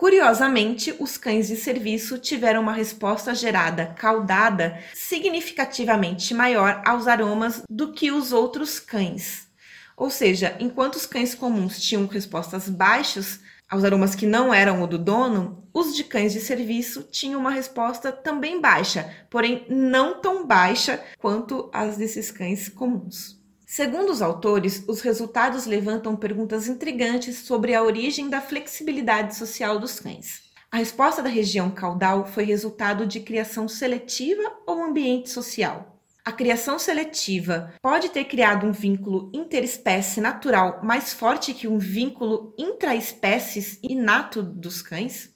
Curiosamente, 0.00 0.94
os 0.98 1.18
cães 1.18 1.48
de 1.48 1.56
serviço 1.56 2.16
tiveram 2.16 2.62
uma 2.62 2.72
resposta 2.72 3.34
gerada 3.34 3.94
caudada 3.98 4.82
significativamente 4.94 6.32
maior 6.32 6.80
aos 6.86 7.06
aromas 7.06 7.62
do 7.68 7.92
que 7.92 8.10
os 8.10 8.32
outros 8.32 8.80
cães. 8.80 9.46
Ou 9.94 10.08
seja, 10.08 10.56
enquanto 10.58 10.94
os 10.94 11.04
cães 11.04 11.34
comuns 11.34 11.78
tinham 11.78 12.06
respostas 12.06 12.66
baixas 12.66 13.40
aos 13.68 13.84
aromas 13.84 14.14
que 14.14 14.24
não 14.24 14.54
eram 14.54 14.82
o 14.82 14.86
do 14.86 14.96
dono, 14.96 15.68
os 15.70 15.94
de 15.94 16.02
cães 16.02 16.32
de 16.32 16.40
serviço 16.40 17.02
tinham 17.02 17.38
uma 17.38 17.50
resposta 17.50 18.10
também 18.10 18.58
baixa, 18.58 19.14
porém 19.28 19.66
não 19.68 20.18
tão 20.18 20.46
baixa 20.46 20.98
quanto 21.18 21.68
as 21.74 21.98
desses 21.98 22.30
cães 22.30 22.70
comuns. 22.70 23.39
Segundo 23.72 24.10
os 24.10 24.20
autores, 24.20 24.82
os 24.88 25.00
resultados 25.00 25.64
levantam 25.64 26.16
perguntas 26.16 26.66
intrigantes 26.66 27.36
sobre 27.36 27.72
a 27.72 27.84
origem 27.84 28.28
da 28.28 28.40
flexibilidade 28.40 29.36
social 29.36 29.78
dos 29.78 30.00
cães. 30.00 30.42
A 30.72 30.78
resposta 30.78 31.22
da 31.22 31.28
região 31.28 31.70
caudal 31.70 32.26
foi 32.26 32.42
resultado 32.42 33.06
de 33.06 33.20
criação 33.20 33.68
seletiva 33.68 34.42
ou 34.66 34.82
ambiente 34.82 35.30
social. 35.30 36.00
A 36.24 36.32
criação 36.32 36.80
seletiva 36.80 37.72
pode 37.80 38.08
ter 38.08 38.24
criado 38.24 38.66
um 38.66 38.72
vínculo 38.72 39.30
interespécie 39.32 40.20
natural 40.20 40.80
mais 40.82 41.12
forte 41.12 41.54
que 41.54 41.68
um 41.68 41.78
vínculo 41.78 42.52
intraespécies 42.58 43.78
inato 43.84 44.42
dos 44.42 44.82
cães? 44.82 45.29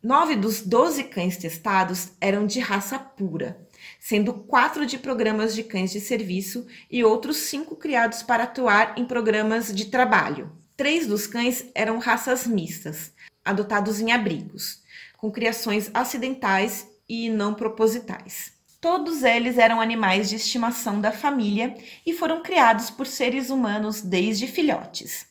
Nove 0.00 0.36
dos 0.36 0.60
doze 0.60 1.02
cães 1.02 1.36
testados 1.36 2.12
eram 2.20 2.46
de 2.46 2.60
raça 2.60 2.96
pura, 3.00 3.66
sendo 3.98 4.32
quatro 4.32 4.86
de 4.86 4.96
programas 4.96 5.52
de 5.52 5.64
cães 5.64 5.90
de 5.90 6.00
serviço 6.00 6.68
e 6.88 7.02
outros 7.02 7.38
cinco 7.38 7.74
criados 7.74 8.22
para 8.22 8.44
atuar 8.44 8.96
em 8.96 9.04
programas 9.04 9.74
de 9.74 9.86
trabalho. 9.86 10.52
Três 10.76 11.04
dos 11.04 11.26
cães 11.26 11.64
eram 11.74 11.98
raças 11.98 12.46
mistas, 12.46 13.12
adotados 13.44 14.00
em 14.00 14.12
abrigos, 14.12 14.84
com 15.16 15.32
criações 15.32 15.90
acidentais 15.92 16.86
e 17.08 17.28
não 17.28 17.52
propositais. 17.52 18.52
Todos 18.80 19.24
eles 19.24 19.58
eram 19.58 19.80
animais 19.80 20.28
de 20.28 20.36
estimação 20.36 21.00
da 21.00 21.10
família 21.10 21.74
e 22.06 22.12
foram 22.12 22.40
criados 22.40 22.88
por 22.88 23.08
seres 23.08 23.50
humanos 23.50 24.00
desde 24.00 24.46
filhotes. 24.46 25.27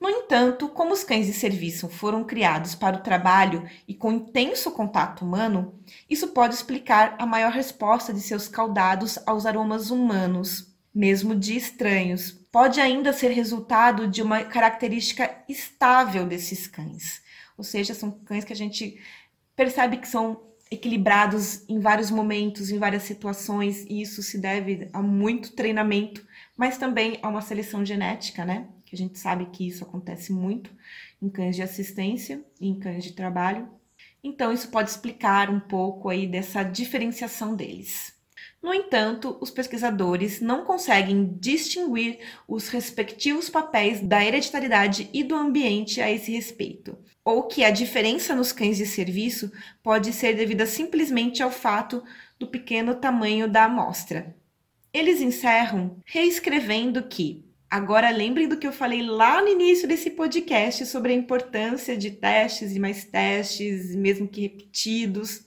No 0.00 0.08
entanto, 0.08 0.68
como 0.68 0.92
os 0.92 1.02
cães 1.02 1.26
de 1.26 1.32
serviço 1.32 1.88
foram 1.88 2.22
criados 2.22 2.74
para 2.74 2.96
o 2.96 3.02
trabalho 3.02 3.68
e 3.86 3.94
com 3.94 4.12
intenso 4.12 4.70
contato 4.70 5.24
humano, 5.24 5.74
isso 6.08 6.28
pode 6.28 6.54
explicar 6.54 7.16
a 7.18 7.26
maior 7.26 7.50
resposta 7.50 8.14
de 8.14 8.20
seus 8.20 8.46
caudados 8.46 9.18
aos 9.26 9.44
aromas 9.44 9.90
humanos, 9.90 10.72
mesmo 10.94 11.34
de 11.34 11.56
estranhos. 11.56 12.30
Pode 12.30 12.80
ainda 12.80 13.12
ser 13.12 13.30
resultado 13.30 14.06
de 14.06 14.22
uma 14.22 14.44
característica 14.44 15.44
estável 15.48 16.26
desses 16.26 16.68
cães, 16.68 17.20
ou 17.56 17.64
seja, 17.64 17.92
são 17.92 18.12
cães 18.24 18.44
que 18.44 18.52
a 18.52 18.56
gente 18.56 19.00
percebe 19.56 19.96
que 19.96 20.06
são 20.06 20.40
equilibrados 20.70 21.68
em 21.68 21.80
vários 21.80 22.10
momentos, 22.10 22.70
em 22.70 22.78
várias 22.78 23.02
situações, 23.02 23.84
e 23.88 24.00
isso 24.00 24.22
se 24.22 24.38
deve 24.38 24.88
a 24.92 25.02
muito 25.02 25.52
treinamento, 25.54 26.24
mas 26.56 26.78
também 26.78 27.18
a 27.20 27.28
uma 27.28 27.40
seleção 27.40 27.84
genética, 27.84 28.44
né? 28.44 28.68
Que 28.88 28.96
a 28.96 28.98
gente 28.98 29.18
sabe 29.18 29.46
que 29.52 29.66
isso 29.66 29.84
acontece 29.84 30.32
muito 30.32 30.70
em 31.20 31.28
cães 31.28 31.54
de 31.54 31.62
assistência 31.62 32.42
e 32.60 32.68
em 32.68 32.78
cães 32.78 33.04
de 33.04 33.12
trabalho. 33.12 33.68
Então, 34.24 34.52
isso 34.52 34.70
pode 34.70 34.90
explicar 34.90 35.50
um 35.50 35.60
pouco 35.60 36.08
aí 36.08 36.26
dessa 36.26 36.62
diferenciação 36.62 37.54
deles. 37.54 38.16
No 38.62 38.74
entanto, 38.74 39.36
os 39.40 39.50
pesquisadores 39.50 40.40
não 40.40 40.64
conseguem 40.64 41.36
distinguir 41.38 42.18
os 42.46 42.68
respectivos 42.68 43.48
papéis 43.48 44.00
da 44.00 44.24
hereditariedade 44.24 45.08
e 45.12 45.22
do 45.22 45.36
ambiente 45.36 46.00
a 46.00 46.10
esse 46.10 46.32
respeito, 46.32 46.98
ou 47.24 47.44
que 47.44 47.62
a 47.62 47.70
diferença 47.70 48.34
nos 48.34 48.50
cães 48.50 48.76
de 48.76 48.86
serviço 48.86 49.52
pode 49.82 50.12
ser 50.12 50.34
devida 50.34 50.66
simplesmente 50.66 51.42
ao 51.42 51.50
fato 51.50 52.02
do 52.38 52.48
pequeno 52.48 52.96
tamanho 52.96 53.48
da 53.48 53.64
amostra. 53.64 54.36
Eles 54.92 55.20
encerram 55.20 55.98
reescrevendo 56.04 57.02
que 57.04 57.47
Agora 57.70 58.08
lembrem 58.08 58.48
do 58.48 58.56
que 58.56 58.66
eu 58.66 58.72
falei 58.72 59.02
lá 59.02 59.42
no 59.42 59.48
início 59.48 59.86
desse 59.86 60.10
podcast 60.10 60.86
sobre 60.86 61.12
a 61.12 61.16
importância 61.16 61.96
de 61.96 62.10
testes 62.10 62.74
e 62.74 62.78
mais 62.78 63.04
testes, 63.04 63.94
mesmo 63.94 64.26
que 64.26 64.40
repetidos. 64.40 65.44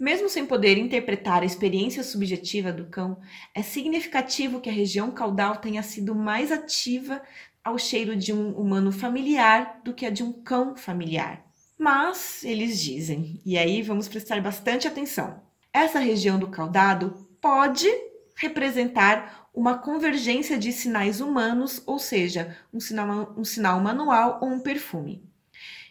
Mesmo 0.00 0.28
sem 0.30 0.46
poder 0.46 0.78
interpretar 0.78 1.42
a 1.42 1.44
experiência 1.44 2.02
subjetiva 2.02 2.72
do 2.72 2.86
cão, 2.86 3.20
é 3.54 3.62
significativo 3.62 4.60
que 4.60 4.70
a 4.70 4.72
região 4.72 5.10
caudal 5.10 5.56
tenha 5.56 5.82
sido 5.82 6.14
mais 6.14 6.50
ativa 6.50 7.20
ao 7.62 7.76
cheiro 7.76 8.16
de 8.16 8.32
um 8.32 8.52
humano 8.52 8.90
familiar 8.90 9.82
do 9.84 9.92
que 9.92 10.06
a 10.06 10.10
de 10.10 10.22
um 10.22 10.32
cão 10.32 10.76
familiar. 10.76 11.44
Mas 11.78 12.42
eles 12.42 12.80
dizem, 12.80 13.42
e 13.44 13.58
aí 13.58 13.82
vamos 13.82 14.08
prestar 14.08 14.40
bastante 14.40 14.88
atenção: 14.88 15.42
essa 15.72 15.98
região 15.98 16.38
do 16.38 16.48
caudado 16.48 17.28
pode 17.38 17.86
representar 18.36 19.37
uma 19.58 19.76
convergência 19.76 20.56
de 20.56 20.72
sinais 20.72 21.20
humanos, 21.20 21.82
ou 21.84 21.98
seja, 21.98 22.56
um 22.72 22.78
sinal, 22.78 23.34
um 23.36 23.44
sinal 23.44 23.80
manual 23.80 24.38
ou 24.40 24.50
um 24.50 24.60
perfume. 24.60 25.20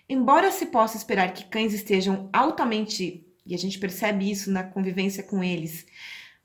Embora 0.07 0.51
se 0.51 0.67
possa 0.67 0.95
esperar 0.95 1.33
que 1.33 1.43
cães 1.43 1.73
estejam 1.73 2.29
altamente, 2.31 3.27
e 3.45 3.53
a 3.53 3.57
gente 3.57 3.77
percebe 3.77 4.31
isso 4.31 4.49
na 4.49 4.63
convivência 4.63 5.21
com 5.21 5.43
eles, 5.43 5.85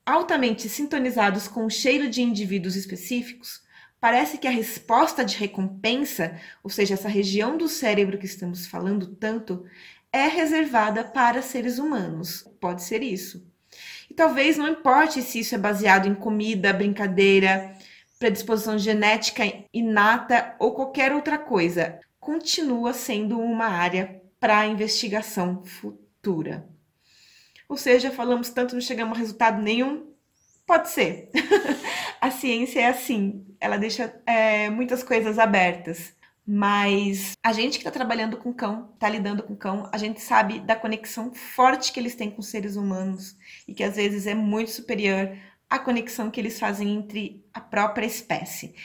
altamente 0.05 0.67
sintonizados 0.67 1.47
com 1.47 1.65
o 1.65 1.69
cheiro 1.69 2.09
de 2.09 2.21
indivíduos 2.21 2.75
específicos, 2.75 3.63
parece 4.01 4.37
que 4.37 4.45
a 4.45 4.51
resposta 4.51 5.23
de 5.23 5.37
recompensa, 5.37 6.37
ou 6.61 6.69
seja, 6.69 6.95
essa 6.95 7.07
região 7.07 7.57
do 7.57 7.69
cérebro 7.69 8.17
que 8.17 8.25
estamos 8.25 8.67
falando 8.67 9.07
tanto, 9.15 9.65
é 10.11 10.27
reservada 10.27 11.05
para 11.05 11.41
seres 11.41 11.79
humanos. 11.79 12.45
Pode 12.59 12.83
ser 12.83 13.01
isso. 13.01 13.52
E 14.13 14.15
talvez 14.15 14.57
não 14.57 14.67
importe 14.67 15.23
se 15.23 15.39
isso 15.39 15.55
é 15.55 15.57
baseado 15.57 16.07
em 16.07 16.13
comida, 16.13 16.71
brincadeira, 16.71 17.75
predisposição 18.19 18.77
genética 18.77 19.43
inata 19.73 20.55
ou 20.59 20.75
qualquer 20.75 21.11
outra 21.11 21.35
coisa, 21.39 21.99
continua 22.19 22.93
sendo 22.93 23.39
uma 23.39 23.65
área 23.65 24.21
para 24.39 24.67
investigação 24.67 25.63
futura. 25.65 26.69
Ou 27.67 27.75
seja, 27.75 28.11
falamos 28.11 28.51
tanto, 28.51 28.75
não 28.75 28.81
chegamos 28.81 29.17
a 29.17 29.19
resultado 29.19 29.59
nenhum? 29.59 30.13
Pode 30.63 30.91
ser. 30.91 31.31
a 32.21 32.29
ciência 32.29 32.81
é 32.81 32.89
assim, 32.89 33.43
ela 33.59 33.77
deixa 33.77 34.13
é, 34.27 34.69
muitas 34.69 35.01
coisas 35.01 35.39
abertas. 35.39 36.15
Mas 36.45 37.33
a 37.41 37.53
gente 37.53 37.73
que 37.73 37.87
está 37.87 37.91
trabalhando 37.91 38.35
com 38.35 38.53
cão, 38.53 38.89
está 38.93 39.07
lidando 39.07 39.43
com 39.43 39.55
cão, 39.55 39.89
a 39.93 39.97
gente 39.97 40.21
sabe 40.21 40.59
da 40.59 40.75
conexão 40.75 41.33
forte 41.33 41.93
que 41.93 41.99
eles 41.99 42.15
têm 42.15 42.29
com 42.29 42.41
seres 42.41 42.75
humanos 42.75 43.37
e 43.65 43.73
que 43.73 43.83
às 43.83 43.95
vezes 43.95 44.27
é 44.27 44.35
muito 44.35 44.71
superior 44.71 45.37
à 45.69 45.79
conexão 45.79 46.29
que 46.29 46.41
eles 46.41 46.59
fazem 46.59 46.93
entre 46.93 47.45
a 47.53 47.61
própria 47.61 48.05
espécie. 48.05 48.75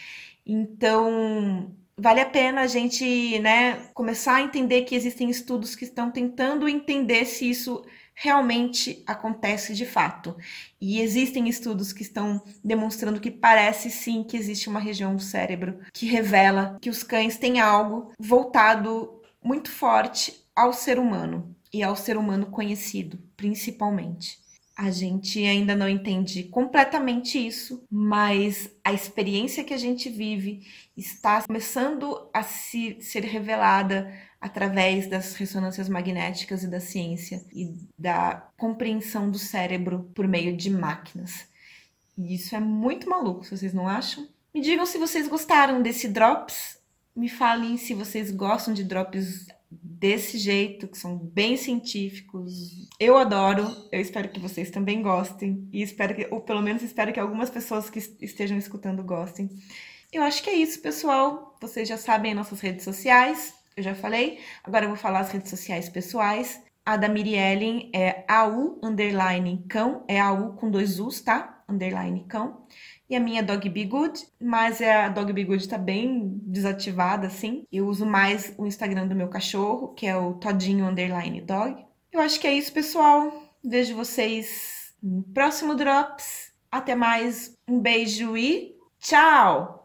Então, 0.47 1.75
vale 1.97 2.21
a 2.21 2.27
pena 2.27 2.61
a 2.61 2.67
gente 2.69 3.39
né, 3.41 3.75
começar 3.93 4.37
a 4.37 4.43
entender 4.43 4.83
que 4.83 4.95
existem 4.95 5.29
estudos 5.29 5.75
que 5.75 5.85
estão 5.85 6.13
tentando 6.13 6.69
entender 6.69 7.25
se 7.25 7.51
isso 7.51 7.85
realmente 8.21 9.01
acontece 9.07 9.73
de 9.75 9.87
fato. 9.87 10.37
E 10.81 11.01
existem 11.01 11.49
estudos 11.49 11.93
que 11.93 12.03
estão 12.03 12.43
demonstrando 12.65 13.21
que 13.21 13.31
parece 13.31 13.91
sim 13.91 14.25
que 14.25 14.37
existe 14.37 14.69
uma 14.69 14.81
região 14.81 15.15
do 15.15 15.23
cérebro 15.23 15.79
que 15.93 16.05
revela 16.05 16.77
que 16.81 16.91
os 16.91 17.05
cães 17.05 17.39
têm 17.39 17.61
algo 17.61 18.13
voltado 18.19 19.23
muito 19.43 19.71
forte 19.71 20.35
ao 20.55 20.73
ser 20.73 20.99
humano 20.99 21.55
e 21.73 21.81
ao 21.81 21.95
ser 21.95 22.17
humano 22.17 22.47
conhecido, 22.47 23.21
principalmente. 23.37 24.39
A 24.77 24.91
gente 24.91 25.45
ainda 25.45 25.77
não 25.77 25.89
entende 25.89 26.45
completamente 26.45 27.45
isso, 27.45 27.85
mas 27.91 28.71
a 28.85 28.93
experiência 28.93 29.63
que 29.63 29.75
a 29.75 29.79
gente 29.79 30.09
vive 30.09 30.67
está 30.97 31.43
começando 31.43 32.29
a 32.33 32.43
se, 32.43 32.97
ser 33.01 33.25
revelada 33.25 34.13
através 34.41 35.09
das 35.09 35.35
ressonâncias 35.35 35.89
magnéticas 35.89 36.63
e 36.63 36.69
da 36.69 36.81
ciência 36.81 37.45
e 37.53 37.75
da 37.99 38.49
compreensão 38.57 39.31
do 39.31 39.39
cérebro 39.39 40.11
por 40.15 40.29
meio 40.29 40.57
de 40.57 40.71
máquinas. 40.71 41.47
E 42.17 42.35
isso 42.35 42.55
é 42.55 42.61
muito 42.61 43.09
maluco, 43.09 43.45
vocês 43.45 43.75
não 43.75 43.89
acham? 43.89 44.29
Me 44.55 44.61
digam 44.61 44.87
se 44.87 44.99
vocês 44.99 45.29
gostaram 45.29 45.83
desse 45.83 46.09
drops. 46.09 46.79
Me 47.15 47.29
falem 47.29 47.77
se 47.77 47.95
vocês 47.95 48.31
gostam 48.31 48.73
de 48.73 48.85
drops 48.85 49.47
desse 49.71 50.39
jeito, 50.39 50.89
que 50.89 50.97
são 50.97 51.17
bem 51.17 51.57
científicos. 51.57 52.89
Eu 52.99 53.17
adoro, 53.19 53.67
eu 53.93 54.01
espero 54.01 54.29
que 54.29 54.41
vocês 54.41 54.71
também 54.71 55.03
gostem 55.03 55.69
e 55.73 55.83
espero 55.83 56.15
que, 56.15 56.27
ou 56.31 56.41
pelo 56.41 56.63
menos 56.63 56.83
espero 56.83 57.13
que 57.13 57.21
algumas 57.21 57.51
pessoas 57.51 57.91
que 57.91 57.99
estejam 58.21 58.57
escutando 58.57 59.03
gostem. 59.03 59.51
Eu 60.13 60.23
acho 60.23 60.43
que 60.43 60.49
é 60.49 60.55
isso, 60.55 60.81
pessoal. 60.81 61.57
Vocês 61.61 61.89
já 61.89 61.99
sabem 61.99 62.35
nossas 62.35 62.61
redes 62.61 62.85
sociais, 62.85 63.55
eu 63.79 63.85
já 63.85 63.95
falei. 63.95 64.39
Agora 64.65 64.85
eu 64.85 64.89
vou 64.89 64.97
falar 64.97 65.21
as 65.21 65.31
redes 65.31 65.51
sociais 65.51 65.89
pessoais. 65.89 66.63
A 66.85 66.97
da 66.97 67.09
Miriellen 67.09 67.91
é 67.95 68.25
AU 68.27 68.79
underline 68.83 69.65
cão, 69.69 70.05
é 70.09 70.19
AU 70.19 70.55
com 70.55 70.71
dois 70.71 70.99
U's, 70.99 71.21
tá? 71.21 71.63
Underline 71.69 72.25
cão. 72.25 72.63
E 73.11 73.17
a 73.17 73.21
minha 73.21 73.43
Dog 73.43 73.69
Be 73.69 73.85
Good, 73.85 74.27
mas 74.41 74.81
é, 74.81 75.05
a 75.05 75.09
Dog 75.09 75.33
Be 75.33 75.45
Good 75.45 75.69
tá 75.69 75.79
bem 75.79 76.41
desativada, 76.45 77.27
assim. 77.27 77.65
Eu 77.71 77.87
uso 77.87 78.07
mais 78.07 78.55
o 78.59 78.67
Instagram 78.67 79.07
do 79.07 79.15
meu 79.15 79.29
cachorro, 79.29 79.89
que 79.89 80.07
é 80.07 80.17
o 80.17 80.35
Todinho 80.35 80.87
Underline 80.87 81.41
Dog. 81.41 81.85
Eu 82.13 82.21
acho 82.21 82.41
que 82.41 82.47
é 82.47 82.55
isso, 82.55 82.73
pessoal. 82.73 83.33
Vejo 83.65 83.95
vocês 83.95 84.95
no 85.03 85.23
próximo 85.23 85.75
Drops. 85.75 86.53
Até 86.71 86.95
mais. 86.95 87.55
Um 87.69 87.81
beijo 87.81 88.37
e 88.37 88.75
tchau! 88.99 89.78